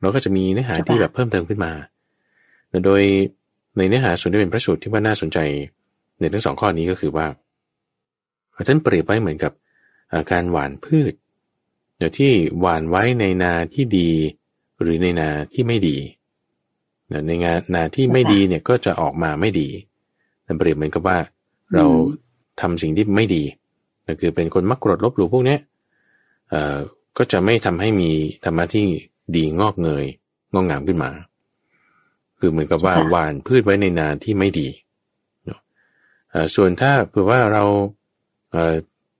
[0.00, 1.72] เราก็จะมีเนื้อหาที่แบบเพิ่มเติมขึ้นมา
[2.84, 3.02] โดย
[3.76, 5.38] ในเนื้อหาส่วนที่เป็นพระสูตรที่ว่าน่าสนใจ
[6.20, 7.26] ในทั้งสองข้อนี้ก็คือว่า
[8.68, 9.52] ท่านเปรียบไว้เหมือนกับ
[10.32, 11.12] การหว่านพืช
[11.98, 14.10] เดี๋ยวที่หว่านไว้ในนาที่ดี
[14.80, 15.96] หรือในนาที่ไม่ดี
[17.26, 19.68] ในงานนาที่ไม่ดีเนี่ยก็จะออกมาไม่ดี
[20.46, 21.18] นั่นเปรียบเหมือนกับว่า
[21.74, 21.86] เรา
[22.60, 23.44] ทำสิ่งที่ไม่ดี
[24.06, 25.56] นั่นคือเป็นคนมักกรดลบหลู่พวกนี้
[26.50, 26.76] เอ่อ
[27.18, 28.10] ก็จะไม่ทำให้มี
[28.44, 28.86] ธรรมะที่
[29.36, 30.04] ดีงอกเงย
[30.54, 31.10] งอกงามขึ้นมา
[32.38, 34.68] คือเหมือนกับว่าหว่านพืชไว้ในนาที่ไม่ดี
[36.54, 37.64] ส่วนถ้าเผื่อว่าเรา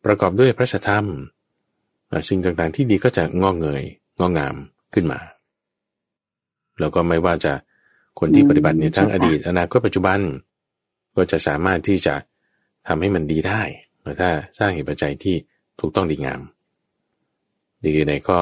[0.05, 1.05] ประกอบด้วยพระธรรม
[2.29, 3.85] สิ่งต่างๆที่ดีก็จะงอกเงย
[4.21, 4.55] งอกงาม
[4.95, 5.19] ขึ้นมา
[6.81, 7.53] แล้วก็ไม่ว่าจะ
[8.19, 10.19] คนที่ปฏิบัติในทั้งอดีต อนาคตปัจจุบัน
[11.17, 12.15] ก็จะสามารถที่จะ
[12.89, 13.63] ทำให้มันดีได้
[14.21, 15.37] ถ้าสร้างเหตุปัจจัยที่
[15.81, 16.41] ถูกต้องดีงาม
[17.85, 18.41] ดีในข้อ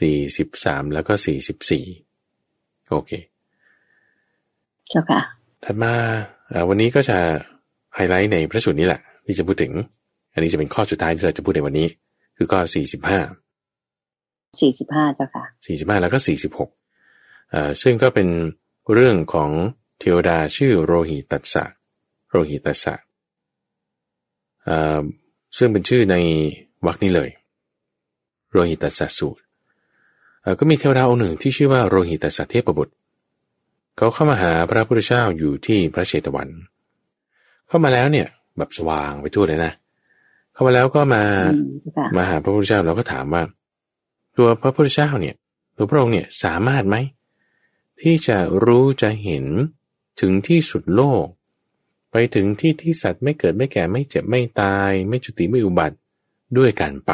[0.00, 1.84] สี่สิบสามแล้วก็สี่สิบสี่
[2.90, 3.12] โอเค
[4.90, 5.20] เจ้าค่ะ
[5.64, 5.92] ถัดมา
[6.68, 7.18] วันนี้ก็จะ
[7.94, 9.72] ไฮไลท์ในพระสูตรนี้แหละ ที่จะพูดถึง
[10.32, 11.88] อันนี้จะเป็นข้อสุดท้ายที่เราจะพูดในวันนี้
[12.36, 13.20] คือข้อสี่สิบห้า
[14.60, 16.70] สี่สิบห้าเจ้าค่ะสี่สิบห้าแล้วก็สี่สิบหก
[17.82, 18.28] ซึ่งก็เป็น
[18.94, 19.50] เรื่องของ
[19.98, 21.64] เทวดาชื่อโรหิตัสสะ
[22.30, 22.94] โรหิตัสสะ
[25.56, 26.16] ซึ่งเป็นชื่อใน
[26.86, 27.30] วรรคนี้เลย
[28.50, 29.42] โรหิตัสสะสูตร
[30.58, 32.94] ก็มีเทวดาองค์หนึ่งที่ชื่อว่าโรหิตัสสะเทพบุตร
[33.96, 36.48] เขาเข้ามาหาพระพุทธเจ้าอยู่ที่พระเชตวัน
[37.68, 39.72] เข้ามาแล้วเนี่ยแบบสว่างไปทั่วเลยนะ
[40.52, 41.22] เข้ามาแล้วก็มา
[42.16, 43.42] มาหาพระพุทธเจ้าเราก็ถามว่า
[44.36, 45.34] ตัวพระพุทธเจ้าเนี่ย
[45.76, 46.96] ตัวพระองค์เนี่ยสามารถไหม
[48.00, 49.46] ที่จะรู้จะเห็น
[50.20, 51.26] ถึงที่สุดโลก
[52.10, 55.96] ไปถึงที่ที่สัตว์ไม่เกิดไม่แก่ไม่เจ็บไม่ตาย ไม่จุติไม่อุบัติ
[56.58, 57.12] ด้วยการไป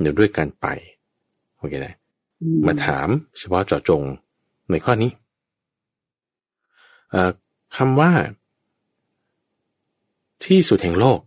[0.00, 0.66] เดี๋ยวด้วยการไป
[1.56, 1.94] โอเคนะ
[2.66, 3.08] มาถาม
[3.38, 4.02] เฉพาะเจาะจง
[4.70, 5.10] ในข้อนี้
[7.76, 8.12] คำว่า
[10.44, 11.20] ที่สุดแห่งโลก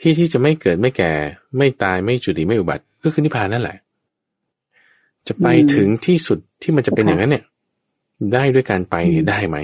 [0.00, 1.12] ที่ที่จะไม่เกิดไม่แก่
[1.58, 3.78] ไม่ตายไม่จุติไม่อุบัติ ก็คือนิพพานนั่นแหละ
[5.26, 7.44] จะไปถึงที่สุด ที่มันจะเป็นอย่างนั้นเนี่ย
[8.32, 8.94] ได้ด้วยการไป
[9.28, 9.56] ได้ไหม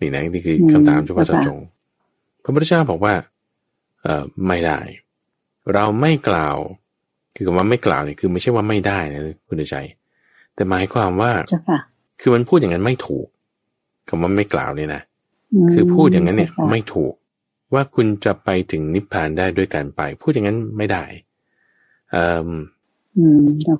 [0.00, 1.58] นี่นะนี่คือคำถามเฉพาะเจาะจง
[2.42, 3.14] พระพุทธเจ้าบอกว่า
[4.02, 4.78] เอ่อไม่ได้
[5.74, 6.56] เราไม่กล่าว
[7.34, 9.76] คือคำว่าไม่กล่าวเนี่ยคือไม่ใช่ว่าไม่ได้นะคุณใจ
[10.54, 11.30] แต่หมายความว่า
[12.20, 13.26] คือมันพูดอย่างนั้นไม่ถูก
[14.08, 15.02] คำว่าไม่กล่าวเนี่ยนะ
[15.72, 17.12] คือพูดอย่างนั้นเนี่ยไม่ถูก
[17.74, 21.04] ว่าคุณจะไปถึงนิพพานได้ด้วยการไป พูดอย่างนั้นไม่ได้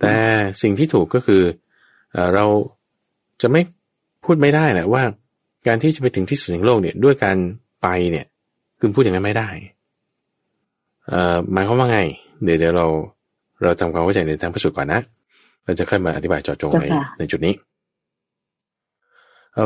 [0.01, 0.17] แต่
[0.63, 1.43] สิ่งที่ถูกก็คือ
[2.35, 2.47] เรา
[3.43, 3.63] จะไม่
[4.25, 5.03] พูดไม่ได้แหละว่า
[5.67, 7.37] การที่จะไปถึงที่สุดแห่งโลกเนี่ยด้วยการ
[7.83, 8.27] ไปเนี่ย
[8.79, 9.49] คือพูดอย่างนั้นไม่ได้
[11.53, 12.01] หมายความว่าไง
[12.45, 12.87] เดี๋ยวเดี๋ยวเรา
[13.63, 15.01] เราทำความเข้าใจในทางพระสูตรก่อนนะ
[15.65, 16.87] เราจะค่อยมาอธิบายจอดจงใน
[17.19, 17.55] ในจุดนี้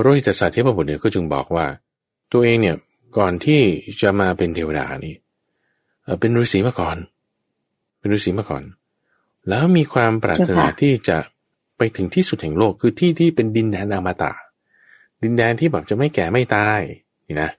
[0.01, 1.67] โรหิตศาสตร์เทพบุตรเนี่ยก็จึงบอกว่า
[2.33, 2.77] ตัวเองเนี่ย
[3.19, 3.61] ก่อนที่
[4.01, 5.15] จะมาเป็นเทวดานี่
[6.21, 6.97] เป็นฤาษีมาก่อน
[7.99, 8.63] เป็นฤาษีมาก่อน
[9.49, 11.19] แล้วมีความปรารถนาที่จะ
[11.79, 14.33] ไปถึงที่สุดแห่งโลกคือที่ที่เป็นดินแดนอมตะ
[15.23, 16.81] ดินแดนที่แบบจะไม่แก่ไม่ตาย
[17.27, 17.51] นี่นะ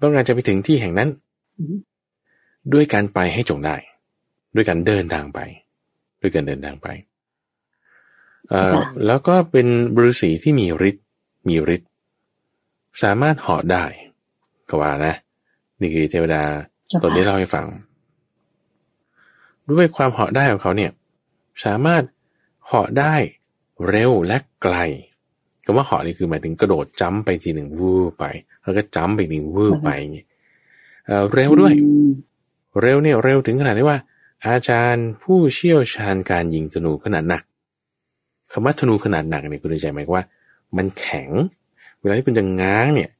[0.00, 1.10] ต้องการจะไปถึงที่แห่งนั้น
[2.72, 3.76] ด้วยการไปให้จงได้
[4.54, 5.38] ด้วยการเดินทางไป
[6.20, 6.88] ด้วยการเดินทางไป
[8.48, 8.74] เอ่อ
[9.06, 11.04] แล้วก็เป็นบริษีที่มีฤทธิ์
[11.48, 11.90] มีฤทธิ์
[13.02, 13.84] สามารถเหาะได้
[14.68, 15.14] ก็ว่านะ
[15.80, 16.42] นี่คือเทวดา
[17.02, 17.66] ตนนี้เล่าให้ฟัง
[19.70, 20.92] ด้วยความเหาะได้ของเขาเนี่ย
[21.64, 22.02] สามารถ
[22.66, 23.14] เหาะได้
[23.88, 24.76] เร็วและไกล
[25.64, 28.24] คำว่าเหาะนี่คือหมายถึงกระโดดจ้ำไปทีหนึ่งวูบไป
[28.62, 30.24] แล้วก็จ้ำไปหนึ่งวูบไปอย่างนี้
[31.34, 31.74] เร็วด้วย
[32.80, 33.98] เร็วเนี่ยเร็วถึงขนาดที่ว่า
[34.46, 37.42] อาจารย์ผู้เชี่ยวชาญการยิงธนูขนาดหนัก
[38.52, 40.24] คำว่าธนูขนาดหนักเนี่ยคุณใจไหมว่า
[40.76, 41.30] มันแข็ง
[42.00, 43.10] เวลาที่คุณจะง้างเนี่ย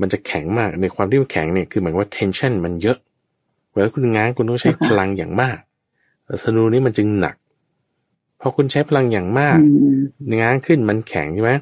[0.00, 2.98] มันจะแข็งมากในความที่มันแข็งเนี่ยคือหมายว่า tension มันเยอะ
[3.72, 5.58] เวลาคุณง้างคุณต้องใช้พลังอย่างมาก
[6.44, 7.36] ธนูนี้มันจึงหนัก
[8.40, 9.58] พอคุณใช้พลังอย่างมาก
[10.42, 11.52] ง้างขึ้นมันแข็งใช่ไหม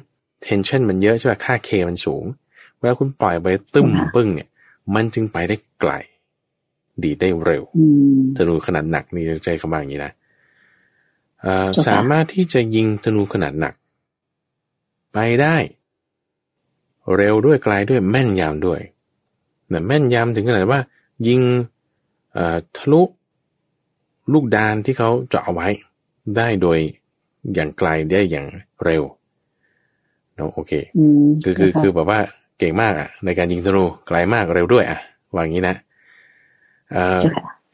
[0.45, 2.23] tension มันเยอะใช่ไหมค่าเคมันสูง
[2.77, 4.49] เวลาคุณปล่อยไปตึ้มปึ้งเนี่ย
[4.95, 5.91] มันจึงไปได้ไกล
[7.03, 7.63] ดีได้เร็ว
[8.37, 10.11] ธนูขนาดหนักนี่จะใจคำว่าอย่างนี้นะ
[11.87, 13.73] สามารถที่จะยิงธนูขนาดหนัก
[15.13, 15.57] ไปได้
[17.15, 18.81] เร็วด้วยไกลด้วยแม่นยำด้วย
[19.69, 20.81] แต่แม่นยำถึงขนาดว่า
[21.27, 21.41] ยิง
[22.77, 23.01] ทะลุ
[24.33, 25.67] ลูกดานที่เขาเจาะเอาไว้
[26.37, 26.79] ได้โดย
[27.53, 28.45] อย่างไกลได้อย่าง
[28.83, 29.03] เร็ว
[30.35, 30.71] เนาะโอเค
[31.43, 32.19] คือคือคือแบบว่า
[32.57, 34.99] เก่งมากอะ ในการยิงธนูไกลมากเร็วด้วย อะ
[35.33, 35.75] ว่างี้นะ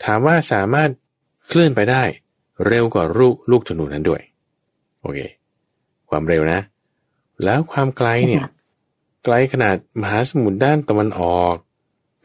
[0.04, 0.90] ถามว่าสามารถ
[1.48, 2.04] เคลื่อนไปได้
[2.68, 4.22] เร็วกว่าลูกลูกธนูนั้นด้วย
[5.02, 5.20] โอเค
[6.10, 6.60] ความเร็วนะ
[7.44, 8.44] แล้วความไกลเนี่ย
[9.26, 11.56] ไกลขนาดมหาสมุทรด้านตะวันออก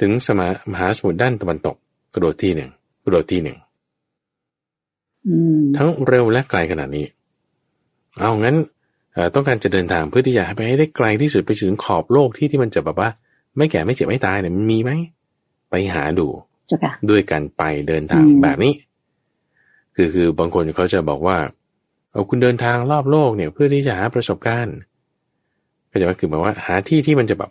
[0.00, 1.76] ถึงสมามหาสมุทรด้านตะวันตก
[2.14, 2.70] กระโดดที่หนึ่ง
[3.04, 3.56] กระโดดที่หนึ่ง
[5.76, 7.06] ทั้งเร็วและไกลขนาดนี้
[8.18, 8.56] เอางั้น
[9.34, 13.08] ต้องการจะเดินทางเพื่อที่จะไปให้ได้ไกลที่สุดไปถึงขอบโลกที่ที่มันจะแบบว่า
[13.56, 14.90] ไม่แก่ไม่เจ็บไม่ตายเนี่ยมันมีไหม
[15.70, 16.26] ไปหาดู
[17.10, 18.74] ด้วยการไปเดินทางแบบนี้
[19.96, 21.36] คือคือบางคนเขาจะบอกว่า
[22.12, 24.76] เอาคุณเดินทางรอบโลกเนี่ยเพื่อที่จะหาประสบการณ์
[25.90, 27.50] ก็จะว่าคือแบบว่า หาที่ที่มันจะแบบ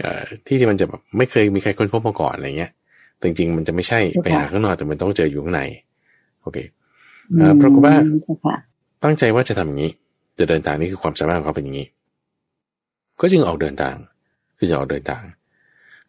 [0.00, 2.72] เอ่อที่ที่มันจะแบบไม่เคยมีใครค้นพบมาก่อนอะไรเงี้ย
[3.22, 5.62] จริงๆมันจะไม่ใช่ไปหาข้างนอกแต่มันต้องเจออยู่ข้างใน
[6.42, 6.85] โอเคเอ่อ
[7.60, 7.94] ปรากฏว่า
[9.04, 9.90] ตั้งใจว่าจะทำอย่างนี้
[10.38, 11.88] จะเดินทางนี่คือความสามารถของเขาเป็นอย่างนี้
[13.20, 13.96] ก็จึงออกเดินทาง
[14.58, 15.22] คือจะออกเดินทาง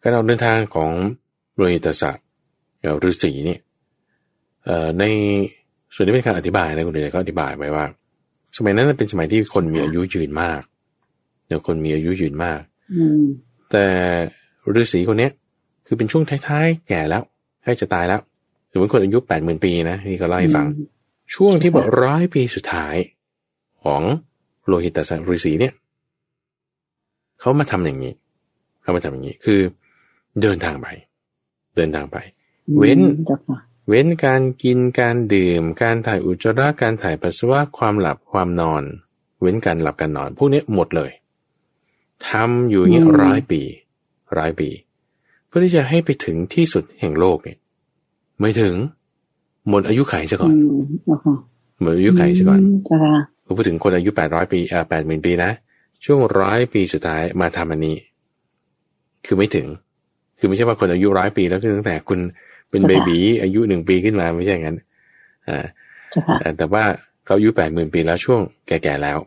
[0.02, 0.90] การออกเดินทางของ
[1.54, 2.24] โรหิตศักดิ์
[3.08, 3.60] ฤาษีเนี่ย
[4.98, 5.04] ใน
[5.94, 7.84] ส่วนที่เป็นการอธิบายนะคุณเดชก็อธิบายไว้ว่า
[8.56, 10.60] สมัยนั้นเป็นสมัยที่คนมีอายุยืนมาก
[11.46, 12.60] เดี๋ยวคนมีอายุยืนมาก
[13.70, 13.86] แต่
[14.80, 15.32] ฤาษีคนเนี้ย
[15.86, 17.22] คือเป็นช่วงท้ายๆแก่แล้ว
[17.62, 18.20] ใกล้จะตายแล้ว
[18.72, 20.66] สมมติคนอายุแปดหมื่นปีนะนี่ก็เล่าให้ฟัง
[21.34, 22.96] ช่วงที่บอกร้อยปีสุดท้าย
[23.84, 24.02] ของ
[24.66, 25.74] โลหิตสักฤาษีเนี่ย
[27.40, 28.14] เขามาทำอย่างนี้
[28.82, 29.60] เขามาทำอย่างนี้ คือ
[30.42, 30.86] เดินทางไป
[31.76, 32.16] เดินทางไป
[32.78, 33.00] เว้น
[33.88, 38.82] เว้นการกินการดื่ม การถ่ายอุจจาระการถ่ายปัสสาวะความหลับความนอน
[39.40, 41.10] เว้นการหลับการนอน พวกนี้หมดเลย
[42.28, 43.60] ทำอยู่อย่างนี้ร้อยปี
[44.38, 44.68] ร้อยปี
[45.46, 47.58] เพื่อที่จะให้ไปถึงที่สุดแห่งโลกเนี่ย
[48.40, 48.74] ไม่ถึง
[49.70, 50.54] หมดอายุไขซะก่อน
[51.80, 52.60] หมดอายุไขซะก่อน
[53.56, 55.50] พูดถึงคนอายุแปดร้อยปีอ่าแปดหมื่นปีนะ
[56.04, 57.96] ช่วงร้อยปีสุดท้ายมาทำอันนี้
[59.26, 59.66] คือไม่ถึง
[60.38, 62.18] คือไม่ใช่ว่าคนอายุร้อยปีแล้วคือตั้งแต่คุณ
[62.70, 64.76] เป็นเบบีอายุหนึ่งปีขึ้นมาไม่ใช่อย่างนั้น
[65.48, 65.64] อ่า
[66.56, 66.84] แต่ว่า
[67.24, 69.18] เขาอายุแปดหมื่นปีแล้วช่วงแก่ๆแล้ว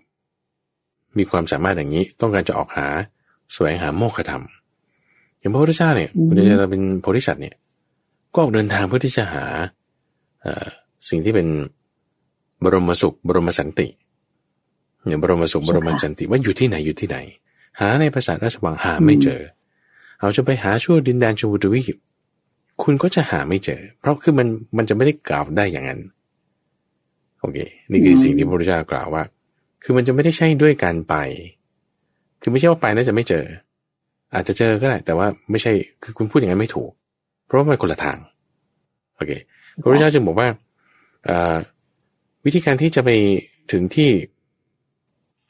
[1.17, 2.87] มีความสามารถอย่างนี้ ต้องการจะออกหา
[3.53, 4.43] แสวงหาโมฆะธรรม
[5.39, 7.55] อย่างพระพุทธเจ้าเนี่ยพระพุทธเจ้าเป็นโพธิสัตว์เนี่ย
[8.33, 9.45] ก็ออกเดินทางเพื่อที่จะหา
[11.09, 11.47] สิ่งที่เป็น
[12.63, 13.87] บรมสุข บรมสันติ
[15.05, 17.17] เนี่ยบรมสุขบรมสันติว่าอยู่ที่ไหนอยู่ที่ไหน
[17.79, 19.41] หาในภาษาราชวังหาไม่เจอ
[20.19, 21.95] เอาจะไปหาชั่วดินแดนชมูทวีป
[22.83, 25.99] คุณก็จะหาไม่เจอ เพราะคือมันมันจะไม่ได้กล่าวได้อย่างนั้น
[27.41, 27.57] โอเค
[27.91, 29.23] นี่คือสิ่งที่พระพุทธเจ้ากล่าวว่า
[29.83, 31.15] คือมันจะไม่ได้ใช่ด้วยการไป
[32.41, 33.45] คือไม่ใช่ว่าไปแล้วจะไม่เจอ
[34.33, 35.71] อาจจะเจอก็ได้ แต่ว่าไม่ใช่
[36.03, 36.91] คือคุณพูดอย่างนั้นไม่ถูก
[37.45, 38.17] เพราะว่ามันคนละทาง
[39.15, 39.31] โอเค
[39.79, 40.49] พระพุทธเจ้าจึงบอกว่า
[42.45, 43.09] วิธีการที่จะไป
[43.71, 44.11] ถึงที่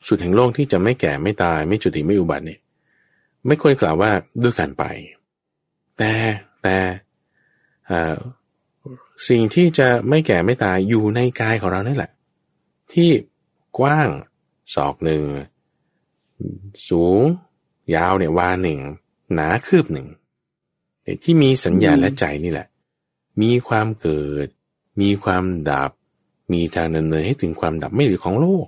[0.07, 2.59] สุดแห่งโลกที่จะไม่แก่ไม่ตาย ไม่จุติไม่อุบัติเนี่ย
[3.47, 4.11] ไม่ควรกล่าวว่า
[4.41, 4.84] ด้วยการไป
[5.97, 6.13] แต่
[6.63, 6.78] แต่
[9.30, 12.11] สิ่งที่จะไม่แก่ไม่ตายอยู่ในกายของเรานี่แหละ
[12.93, 13.09] ที่
[13.80, 14.09] กว้าง
[14.76, 15.24] ศอกหนึ่ง
[16.89, 17.22] สูง
[17.95, 18.80] ยาวเนี่ยวาหนึ่ง
[19.34, 20.07] หนาคืบหนึ่ง
[21.24, 22.67] ที่มีสัญญาและใจนี่แหละ
[23.41, 24.47] มีความเกิด
[25.01, 25.91] มีความดับ
[26.53, 28.65] มีทางดำเนินให้ถึงความดับไม่หรือของโลก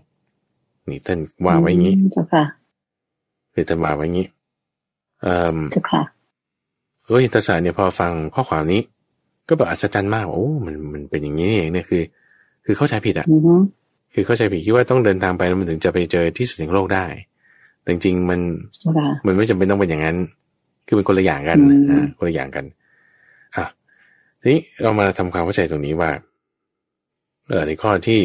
[0.89, 2.43] นี่ท่านว่าไว้อย่างนี้เจ้าค่ะ
[3.53, 4.27] คือท่านว่าไว้อย่างนี้
[5.21, 6.01] เอ่อจ้าค่ะ
[7.05, 8.81] เออหิตศาสตร์เนี่ยพอฟังข้อความนี้
[9.47, 12.03] ก็แบบอัศจรรย์มากโอ้มันมันเป็นอย่างนี้เองเนี่ยคือ
[12.65, 13.27] คือเข้าใจผิดอะ
[14.13, 17.05] คือเข้าใจผิดคิดว่าต้องเดินทางไปแล้วมันถึงจะไปเจอที่สุดแห่งโลกได้
[17.81, 18.39] แต่จริงๆมัน
[19.25, 20.17] มันไม่จำเป็นต้องเป็นอย่างนั้น
[20.87, 21.59] คือเป็นคนละอย่างกัน
[21.89, 22.75] อ่าคนละอย่างกันอะ
[24.43, 26.11] ทีนี้เรามาทำความเข้าใจตรงนี้ว่า
[27.47, 28.21] เออในข้อที่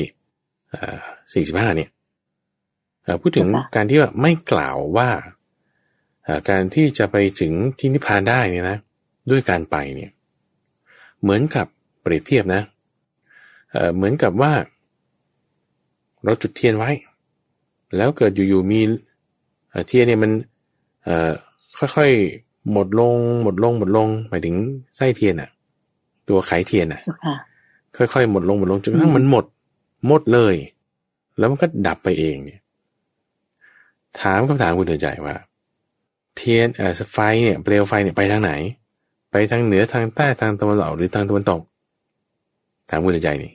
[0.75, 0.99] อ่า
[1.33, 1.91] สี่สิบห้าเนี่ย
[3.21, 5.11] พูดถึงการที่ว่าไม่กล่าวว่า
[6.51, 8.79] การที่จะไปถึงที่นิพพานได้เนี่ยนะ
[9.31, 10.11] ด้วยการไปเนี่ย
[11.23, 11.67] เหมือนกับ
[12.01, 12.63] เปรียบเทียบนะ
[13.97, 14.53] เหมือนกับว่า
[16.25, 16.91] เราจุดเทียนไว้
[17.97, 18.81] แล้วเกิดอยู่ๆมี
[19.87, 20.33] เทียนเนี่ยมัน
[21.79, 24.57] ค่อยๆหมดลง หมดลง หมดลงหมายถึง
[24.97, 25.51] ไส้เทียนอะ
[26.29, 27.01] ตัวไขเทียนอะ
[27.97, 29.45] ค่อยๆหมดลงหมดลงจนกระทั่งมันหมด
[30.07, 30.55] หมดเลย
[31.39, 32.61] แล้วมันก็ดับไปเองเนี่ย
[34.21, 35.37] ถามคำถามคุณเตือนใจว่า
[36.37, 38.53] เทียนเอ่อไฟเนี่ยเปลวไฟเนี่ยไปทางไหน
[39.33, 41.61] ไปทางเหนือทางใต้ทางตะวันออกหรือทางตะวันตก
[42.91, 43.53] ถามคุณใจนี่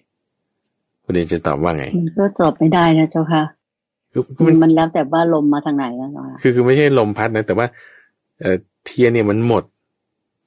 [1.04, 3.44] คุณเดนจะตอบว่าไงมันก็ตอบไม่ได้นะเจ้าค่ะ
[4.38, 6.10] คือมันแล้วแต่ว่าลมมาทางไหนแล้ว
[6.42, 7.68] คือคือไม่ใช่ลมพัดนะ แต่ว่า
[8.42, 9.64] เออเทียนเนี่ยมันหมด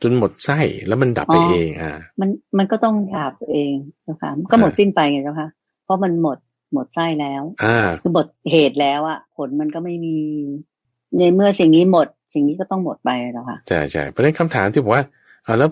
[0.03, 2.28] จนหมดไส้แล้วมันดับไปเองอ่ามัน
[2.59, 3.74] มันก็ต้องดับเอง
[4.09, 5.49] นะคะก็หมดสิ้นไปไงเจ้าค่ะ
[5.84, 6.38] เพราะมันหมด
[6.72, 10.16] หมดไส้แล้ว อ่า คือหมดเหตุแล้วอะผลมันก็ไม่มี
[11.18, 15.05] ในเมื่อสิ่งนี้หมด สิ่งนี้ก็ต้องหมดไปแล้วค่ะใช่ใช่เพราะฉะนั้นคำถามที่บอกว่า
[15.44, 15.70] เอาแล้ว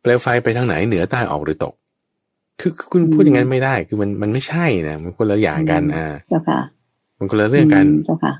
[0.00, 1.74] เปลวไฟไปทางไหนเหนือใต้ออกหรือตก
[2.60, 6.60] คือคุณพูดอย่างนั้นไม่ได้ คือมันมันไม่ใช่นะมันคนละอย่างกันอ่าเจ้าค่ะ
[7.18, 8.32] มันคนละเรื่องกันเจ้าค่ะ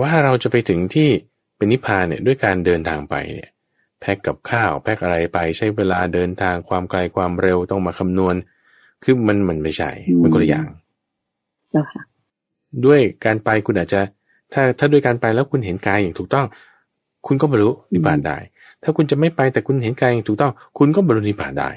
[0.00, 1.08] ว่าเราจะไปถึงที่
[1.56, 3.50] เป็นนิพพานเนี่ยด้วยการเดินทางไปเนี่ย
[4.00, 8.34] แพ็กกับข้าวแพ็กอะไรไปใช้เวลาเดินทางความไกลความเร็วต้องมาคำนวณ
[9.02, 9.90] คือมันมันไม่ใช่
[10.22, 10.66] มันคนละอย่าง
[11.70, 12.02] เจ้าค่ะ
[12.84, 14.00] ด้วยการไปคุณอาจจะ
[14.52, 16.46] ถ้าถ้าด้วยการไปแล้วคุณเห็นกายอย่างถูกต้อง
[17.26, 18.36] คุณก็บรรลุนิพพานได้
[18.82, 21.70] ถ้าคุณจะไม่ไปแต่คุณเห็นกายอย่างถูกต้อง คุณก็บรรลุนิพพานได้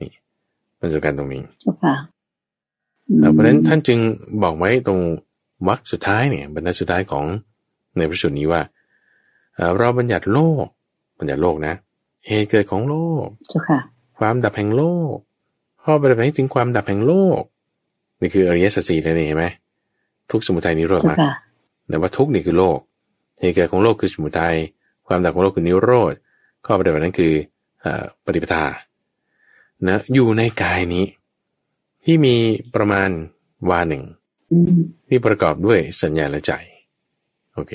[0.00, 0.10] นี่
[0.80, 1.94] มันสำคัญตรงนี้เจ้าค่ะ
[3.32, 3.98] เพราะฉะนั้นท่านจึง
[4.42, 5.00] บอกไว้ตรง
[5.68, 7.24] วรรคสุดท้ายเนี่ย บรรทัดสุดท้ายของ
[7.96, 8.62] ในพระสูตรนี้ว่า
[9.78, 10.66] เราบัญญัติโลก
[11.18, 11.74] บัญญัติโลกนะ
[12.26, 13.80] เหตุเกิดของโลกเจ้าค่ะ
[14.18, 15.14] ความดับแห่งโลก
[15.82, 17.42] ข้อปฏิบัติถึงความดับแห่งโลก
[18.20, 19.46] นี่คืออริยสัจสี่นั่นเองเห็นไหม
[20.30, 21.16] ทุกสมุทัยนิโรธมา
[21.88, 22.78] แต่ว่าทุกนี่คือโลก
[23.40, 24.56] เหตุเกิดของโลกคือสมุทัย
[25.06, 26.12] ความดับของโลกคือนิโรธ
[26.66, 27.32] ข้อปฏิบัตินั้นคือ
[28.26, 28.64] ปฏิปทา
[29.88, 31.04] นะอยู่ในกายนี้
[32.04, 32.34] ที่มี
[32.74, 33.10] ประมาณ
[33.70, 34.04] วาหนึ่ง
[35.08, 36.52] ที่ประกอบด้วยสัญญาและใจ
[37.54, 37.72] โอเค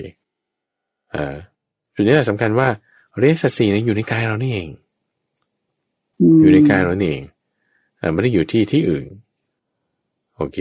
[1.12, 1.36] เอ่อ
[1.96, 2.68] จุดนี้สำคัญว่า
[3.20, 4.70] เรสสีนี่อยู่ในกายเรานี่เอง
[6.42, 7.24] อยู่ในกายเรานี่เอง
[8.14, 9.06] ไม่ได้อยู่ที่ที่อื่น
[10.38, 10.58] โอเค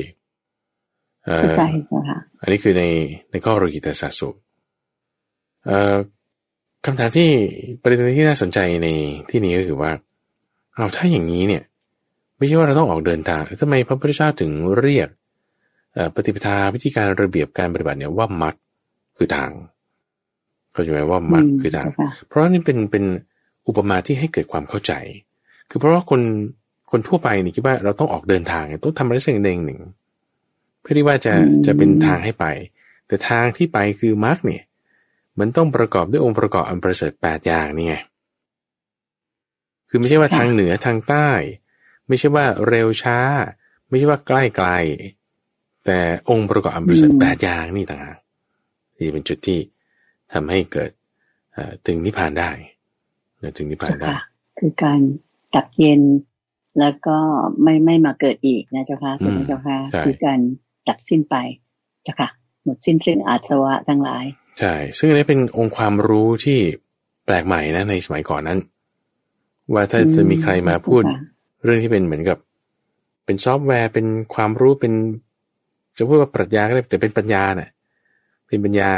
[1.57, 2.84] ใช่ค่ะอันนี้คือใน
[3.30, 4.28] ในข้อโรกิตศาสุ
[6.84, 7.30] คำถามที่
[7.80, 8.88] ประเด็นที่น่าสนใจใน
[9.30, 9.90] ที่นี้ก็คือว่า
[10.74, 11.62] เอาถ้าอย่างนี้เนี่ย
[12.36, 14.50] ไม่ใช่ว่าเราต้องออกเดินทางทำไมพระพุทธเจ้าถึง
[14.80, 15.09] เรียก
[16.14, 18.55] ปฏิปทาวิธีการระเบียบการปฏิบัติเนี่ยว่ามัด
[19.16, 19.50] คือทาง
[20.73, 21.89] เขาจะหมายว่ามัดคือทาง
[22.29, 23.05] เพราะนี่เป็นเป็น
[23.68, 24.93] อุปมาที่ให้เกิดความเข้าใจ
[25.70, 26.20] คือเพราะว่าคน
[26.91, 29.81] คนทั่วไปนี่คิดว่าเราต้องออกเดินทางต้องทำอะไรสักอย่างหนึ่ง
[30.81, 31.35] เพื่อที่ว่าจะ
[31.66, 32.45] จะเป็นทางให้ไป
[33.07, 34.62] แต่ทางที่ไปคือมรรคเนี่ย
[35.39, 37.95] มันต้องประกอบด้วยองค์ประกอบอันประเสริฐแปดอย่างนี่ไง
[39.89, 41.31] คือไม่ใช่ว่าทางเหนือทางใต้
[42.09, 43.18] ไม่ใช่ว่าเร็วช้า
[43.89, 44.68] ไม่ใช่ว่าใกล้ไกล
[45.85, 45.99] แต่
[46.31, 48.18] องค์ประกอบอันประเสริฐแปดอย่างนี่ต่างหาก
[48.97, 49.59] ที่เป็นจุดที่
[50.35, 50.91] ทำให้เกิด
[51.87, 52.51] ถึงนิพพานได้
[53.59, 54.09] ถึงนิพพานได้
[54.59, 55.01] คือการ
[55.55, 56.01] ดับเย็น
[56.80, 57.16] แล้วก็
[57.62, 59.12] ไม่ไม่มาเกิดอีกนะเจ้าค่ะ
[59.47, 60.39] เจ้าค่ะคือการ
[60.89, 61.37] ดับสิ้นไป
[62.05, 62.28] เจ้าค่ะ
[62.64, 64.24] หมดสิ้นซึ่งอาสวะทั้งหลาย
[64.59, 66.59] ใช่ ซึ่งอันนี้เป็นองค์ความรู้ที่
[67.24, 68.61] แปลกใหม่นะในสมัยก่อนนั้น
[69.74, 71.03] ว่าถ้าจะมีใครมาพูด
[71.64, 72.39] เรื่องที่เป็นเหมือนกับ
[73.24, 74.93] เป็นซอฟต์แวร์เป็นความรู้เป็น
[75.97, 77.70] จะพูดว่าปรัชญาก็ได้แต่เป็นปัญญาเนะ่ะ
[78.49, 78.91] เป็นปัญญา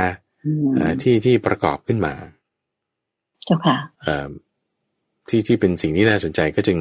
[1.03, 2.15] ที่ที่ประกอบขึ้นมา
[3.47, 3.77] เจ้าค่ะ
[5.29, 6.79] ที่ที่เป็นสิ่งที่น่าสนใจก็จึง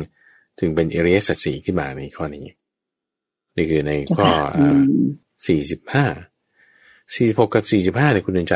[0.59, 2.45] จึงเป็นเอเรียสัตสีขึ้นมาในข้อนี้
[3.57, 4.28] นี่คือในข้อ
[5.47, 6.05] สี่สิบห้า
[7.16, 8.55] สี่สิบหกกับสี่สิบห้าในคุณเดินใจ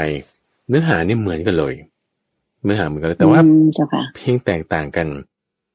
[0.69, 1.73] เนื้อหานี่เหมือนกันเลย
[2.63, 3.41] เนื้อหาเหมือนกันแต่ว่า
[4.15, 5.07] เพียงแตกต่างกัน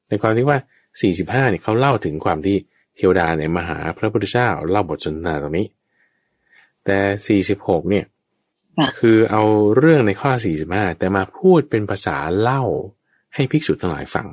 [0.09, 0.59] ในความที่ว่า
[1.01, 2.55] สี่สิบห้าเนี่ยเขาเล่าถึงความที่
[2.95, 5.67] เทวดาเนี่ยมาหาพระพุทธเจ้าเล่าบทสนทนาตรงนี้
[6.85, 8.05] แต่สี่สิบหกเนี่ย
[8.99, 9.43] คือเอา
[9.77, 12.63] เรื่องในข้อสี่สิบห้าแต่มาพูดเป็นภาษาเล่า
[13.35, 14.27] ให้ภิกษุทั้งหลายฟัง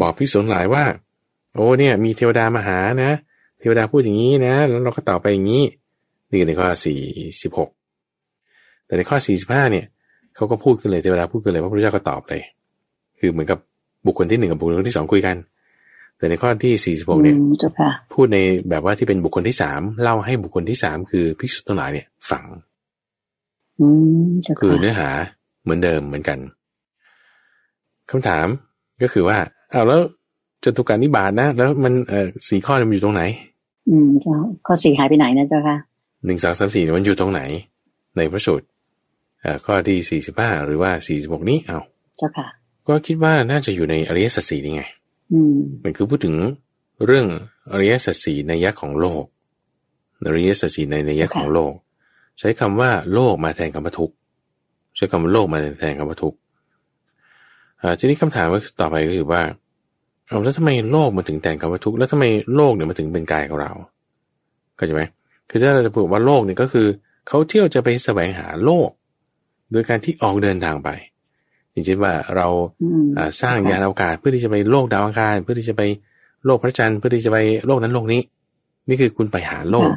[0.00, 0.84] บอกภิกษุทั้งหลายว่า
[1.54, 3.12] โอ้เนี่ย มีเทวดามาหานะ
[3.60, 5.64] เทวดาพูดอย่างนี้นะ แล้วเราก็ตอบไปอย่างนี้
[6.32, 7.00] นี่ในข้อสี่
[7.42, 7.70] สิบหก
[8.86, 9.86] แต่ในข้อสี่สิบห้าเนี่ย
[10.36, 12.42] เขาก็พูดขึ้นเลยเทวดาพูดขึ้นเลยพระพุทธเจ้าก็ตอบเลย
[13.18, 13.58] คือเหมือนกับ
[14.06, 15.36] บุคคลที่หนึ่งกับบุคคลที่สองคุยกัน
[16.22, 17.36] แต่ในข้อที่สี่สิบหกเนี่ย
[18.12, 18.38] พูดใน
[18.70, 22.44] แบบว่าที่เป็นบุคคลที่สามเล่าให้บุคคลที่สามคือภิกษุทั้งหลายเนี่ยฟัง
[24.60, 25.10] คือเนื้อหา
[25.62, 26.38] เหมือนเดิมเหมือนกัน
[28.10, 28.46] คำถาม
[29.02, 29.38] ก็คือว่า
[29.70, 30.00] เอาแล้ว
[30.64, 33.22] จตุการนิบาตนะ แล้วมันเอ่อสี่ข้อมันอยู่ตรงไหน
[33.90, 35.76] อืมเจ้าข้อสี่หายไปไหนนะเจ้าค่ะ
[36.24, 37.40] หนึ่งสองสามสี่มันอยู่ตรงไหน
[38.16, 38.66] ในพระสูตร
[39.44, 41.78] อ่าข้อที่สี่สิบห้าหรือว่าสี่สิบหกนี้เอา
[42.18, 42.46] เจ้าค่ะ
[42.88, 44.84] ก็คิดว่าน่าจะอยู่ในอริยสัจสี่นี่ไง
[45.82, 46.34] มันคือพูดถึง
[47.06, 47.26] เรื่อง
[47.72, 49.24] อริยสัจสี่ในยักษ์ของโลก
[50.26, 51.72] อริยสัจสี่ในในยักษ์ของโลก
[52.38, 54.10] ใช้คำว่าโลกมาแทนคำว่าทุก
[54.96, 56.34] ใช้คำว่าโลกมาแทนคำว่าทุก
[57.98, 59.42] ทีนี้คำถามก็ต่อไปก็คือว่า
[60.26, 62.24] เอาแล้วทำไมโลกมาถึงแทนคำว่าทุกแล้วทำไม
[62.54, 63.72] โลกเนี่ยมาถึงเป็นกายของเรา
[64.76, 65.02] เข้าใจไหม
[65.50, 66.86] คือถ้าเราจะพูดว่าโลกเนี่ยก็คือ
[67.28, 68.88] เขาเที่ยวจะไปแสวงหาโลก
[69.72, 70.90] โดยการที่ออกเดินทางไป
[71.72, 72.46] อย่างเช่นว่าเรา
[73.42, 75.82] สร้างยานอวกาศเพื่อที่จะไปโลกดาวอังคารเพื่อที่จะไป
[76.46, 78.20] โลกพระจันทร์เพื่อที่จะไปโลกนั้นโลกนี้
[78.88, 79.90] นี่คือคุณไปหาโลก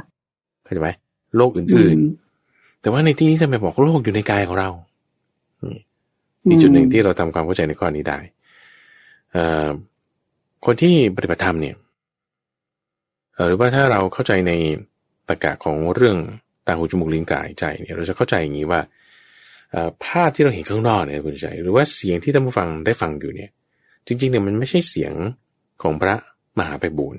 [0.63, 0.89] เข้าใจไหม
[1.38, 4.69] โลกอื่นๆ แต่ว่าในที่นี้จะไปบอกโลกอยู่ในกายของเรา
[6.49, 8.19] อีกจุดหนึ่งที่เราทำความเข้าใจในข้อนี้ได้
[10.65, 11.76] คนที่ปฏิบัติธรรมเนี่ย
[13.47, 14.51] หรือว่าถ้าเราเข้าใจใน
[15.30, 16.17] ตรกกะของเรื่อง
[16.67, 18.80] ตาหูจมูกลิ้นกายใจเนี่ย เราจะเข้าใจอย่างนี้ว่า
[20.05, 23.49] ภาพที่เราเห็นข้างนอกเนี่ยคุณใจหรือว่าเสียงที่ท่านผู้ฟังได้ฟังอยู่เนี่ย
[24.07, 25.13] จริงๆเนี่ยมันไม่ใช่เสียง
[25.84, 26.15] ของพระ
[26.57, 27.17] มหาไปบุญ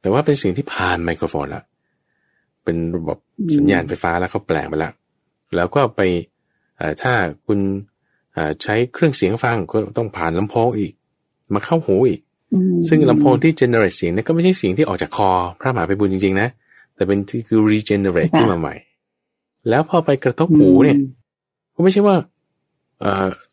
[0.00, 1.62] แต่ว่าเป็นเสียงที่ผ่านไมโครโฟนละ
[2.64, 3.18] เป็นระบบ
[3.56, 4.90] สัญญาณไฟฟ้าแล้วเขาแปลงไปละ
[5.56, 6.00] แล้วก็ไป
[7.02, 7.12] ถ้า
[7.46, 7.58] คุณ
[8.62, 10.92] ใช้เครื่องเสียงฟังก็ต้องผ่านลำโพงอีก
[11.54, 12.20] มาเข้าหูอีก
[12.88, 16.48] ซึ่งลำโพงที่ generate เสียงเนี่ยก็ไม่ใช่เสียงที่ออกจากคอ พระมหาไปบุญจริงๆนะ
[16.94, 18.74] แต่เป็นที่คือ regenerate ขึ้นมาใหม่
[19.68, 20.98] แล้วพอไปกระทบหูเนี่ย
[21.76, 22.16] ก็ไม่ใช่ว่า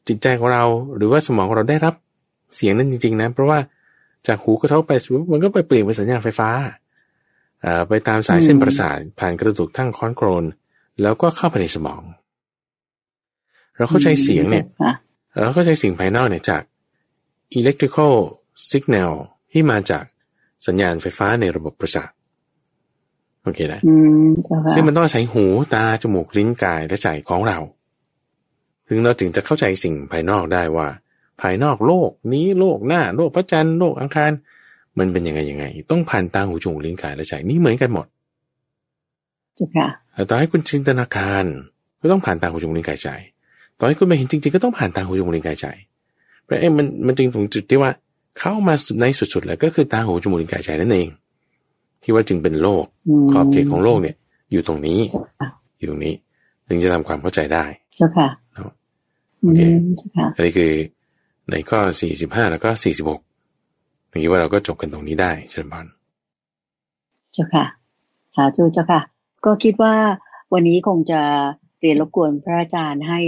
[0.07, 0.63] จิตใจของเรา
[0.95, 1.93] หรือว่าสมองของเราได้รับ
[2.55, 3.59] เสียงนั้นจริง ๆ นะ เพราะว่า
[4.27, 4.91] จากหูกระทบไป
[5.31, 6.49] มันก็ไปเปลี่ยนเป็นสัญญาณไฟฟ้า
[7.89, 10.45] ไปตามสายเส้นประสาทผ่านกระดูกทั้งค้อนโกรน
[11.01, 12.01] แล้วก็เข้าไปในสมอง
[13.77, 14.65] เราเข้าใจเสียงเนี่ย
[15.39, 16.61] เราเข้าใจสิ่งภายนอกเนี่ยจาก
[17.59, 18.13] electrical
[18.71, 19.13] signal
[19.51, 20.03] ที่มาจาก
[20.67, 22.09] สัญญาณไฟฟ้าในระบบประสาท
[23.43, 23.81] โอเคนะ
[24.73, 27.59] ซึ่งมันต้องอาศัยหูตา จมูกลิ้นกายและใจของเรา
[28.93, 30.87] ถึงเราถึงจะเข้าใจสิ่งภายนอกได้ว่า
[31.41, 34.31] ภายนอกโลกนี้โลกหน้า โลกพระจันทร์โลกอังคาร
[34.97, 38.05] มันเป็นยังไงยังไง ต้องผ่านตาหูจมูกลิ้นกายและใจนี่เหมือนกันหมด
[39.57, 39.87] จุค่ะ
[40.29, 41.45] ต่อให้คุณจินตนาการ
[42.01, 43.09] ก็ต้องผ่านตาหูจมูกลิ้นกายใจ
[43.79, 45.67] ต่อให้คุณไปเห็นจริง ๆ ก็ต้องผ่านตาหูจมูกลิ้นกายใจ
[46.43, 47.91] เพราะเอ้มันมันจึงถึงจุดที่ว่า
[48.39, 51.09] เข้ามาในสุดๆแล้วก็คือตาหูจมูกลิ้นกายใจนั่นเอง
[52.03, 52.85] ที่ว่าจึงเป็นโลก
[53.31, 54.15] ขอบเขตของโลกเนี่ย
[54.51, 54.99] อยู่ตรงนี้
[55.77, 56.13] อยู่ตรงนี้
[56.67, 57.65] ถึงจะทำความเข้าใจได้
[57.97, 58.27] เจ้าค่ะ
[59.43, 59.61] โอเค
[60.35, 60.73] อันนี้คือ
[61.51, 63.21] ในข้อสี่สิบห้าแล้วก็สี่สิบหก
[64.09, 65.85] อย่างนี้ว่าเราก็จบกันตรงนี้ได้เชิญบาน
[67.33, 67.65] เจ้าค่ะ
[68.35, 69.01] สาธุเจ้าค่ะ
[69.45, 69.93] ก็คิดว่า
[70.53, 71.21] วันนี้คงจะ
[71.81, 73.19] เรียนรบกวนพระอาจารย์ให้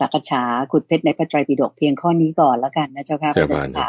[0.00, 0.42] สักษา
[0.72, 3.86] ขุดเพชรในพระไตรปิฎกเพียงข้อนี้ก่อนแล้วกันนะเจ้าค่ะพระอาจารย์ค่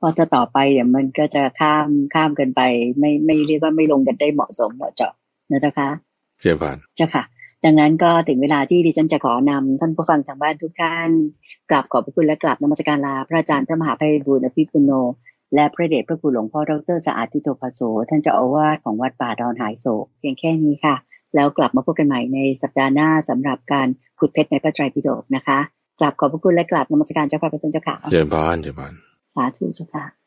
[0.00, 2.60] พอจะต่อไปเดี๋ยวมันก็จะข้ามข้ามกันไป
[2.98, 5.12] ไม่ไม่เรียกว่าไม่ลงกันได้เหมาะสมเหมาะเจาะ
[5.50, 5.88] นะเจ้าค่ะ
[6.42, 7.22] เจ้าค่ะเจ้าค่ะ
[7.66, 11.10] ดังนั้นก็ถึงเวลาที่ดิฉันจะขอนำท่านผู้ฟังทางบ้านทุกท่าน
[11.70, 14.90] กราบขอบพระคุณและกราบนมัสการลา พระอาจารย์พระมหาไพบูลอภิปุโน
[15.54, 20.96] และพระเดชพระคุณหลวงพ่อดรสะอาดทิโตภโสท่านเจ้าอาวาสของวัดป่าดอนหายโศกเพียงแค่นี้ค่ะ
[21.34, 23.86] แล้วกลับมาพบกันใหม่ในสัปดาห์หน้าสำหรับการ
[24.18, 25.58] ขุดเพชรในพระไตรปิฎกนะคะ
[26.00, 28.92] กลับขอบพระคุณและกลับนมัสการเจ้าค่ะพระเจ้าค่ะเจริญพรเจริญพร
[29.34, 30.25] สาธุเจ้าค่ะ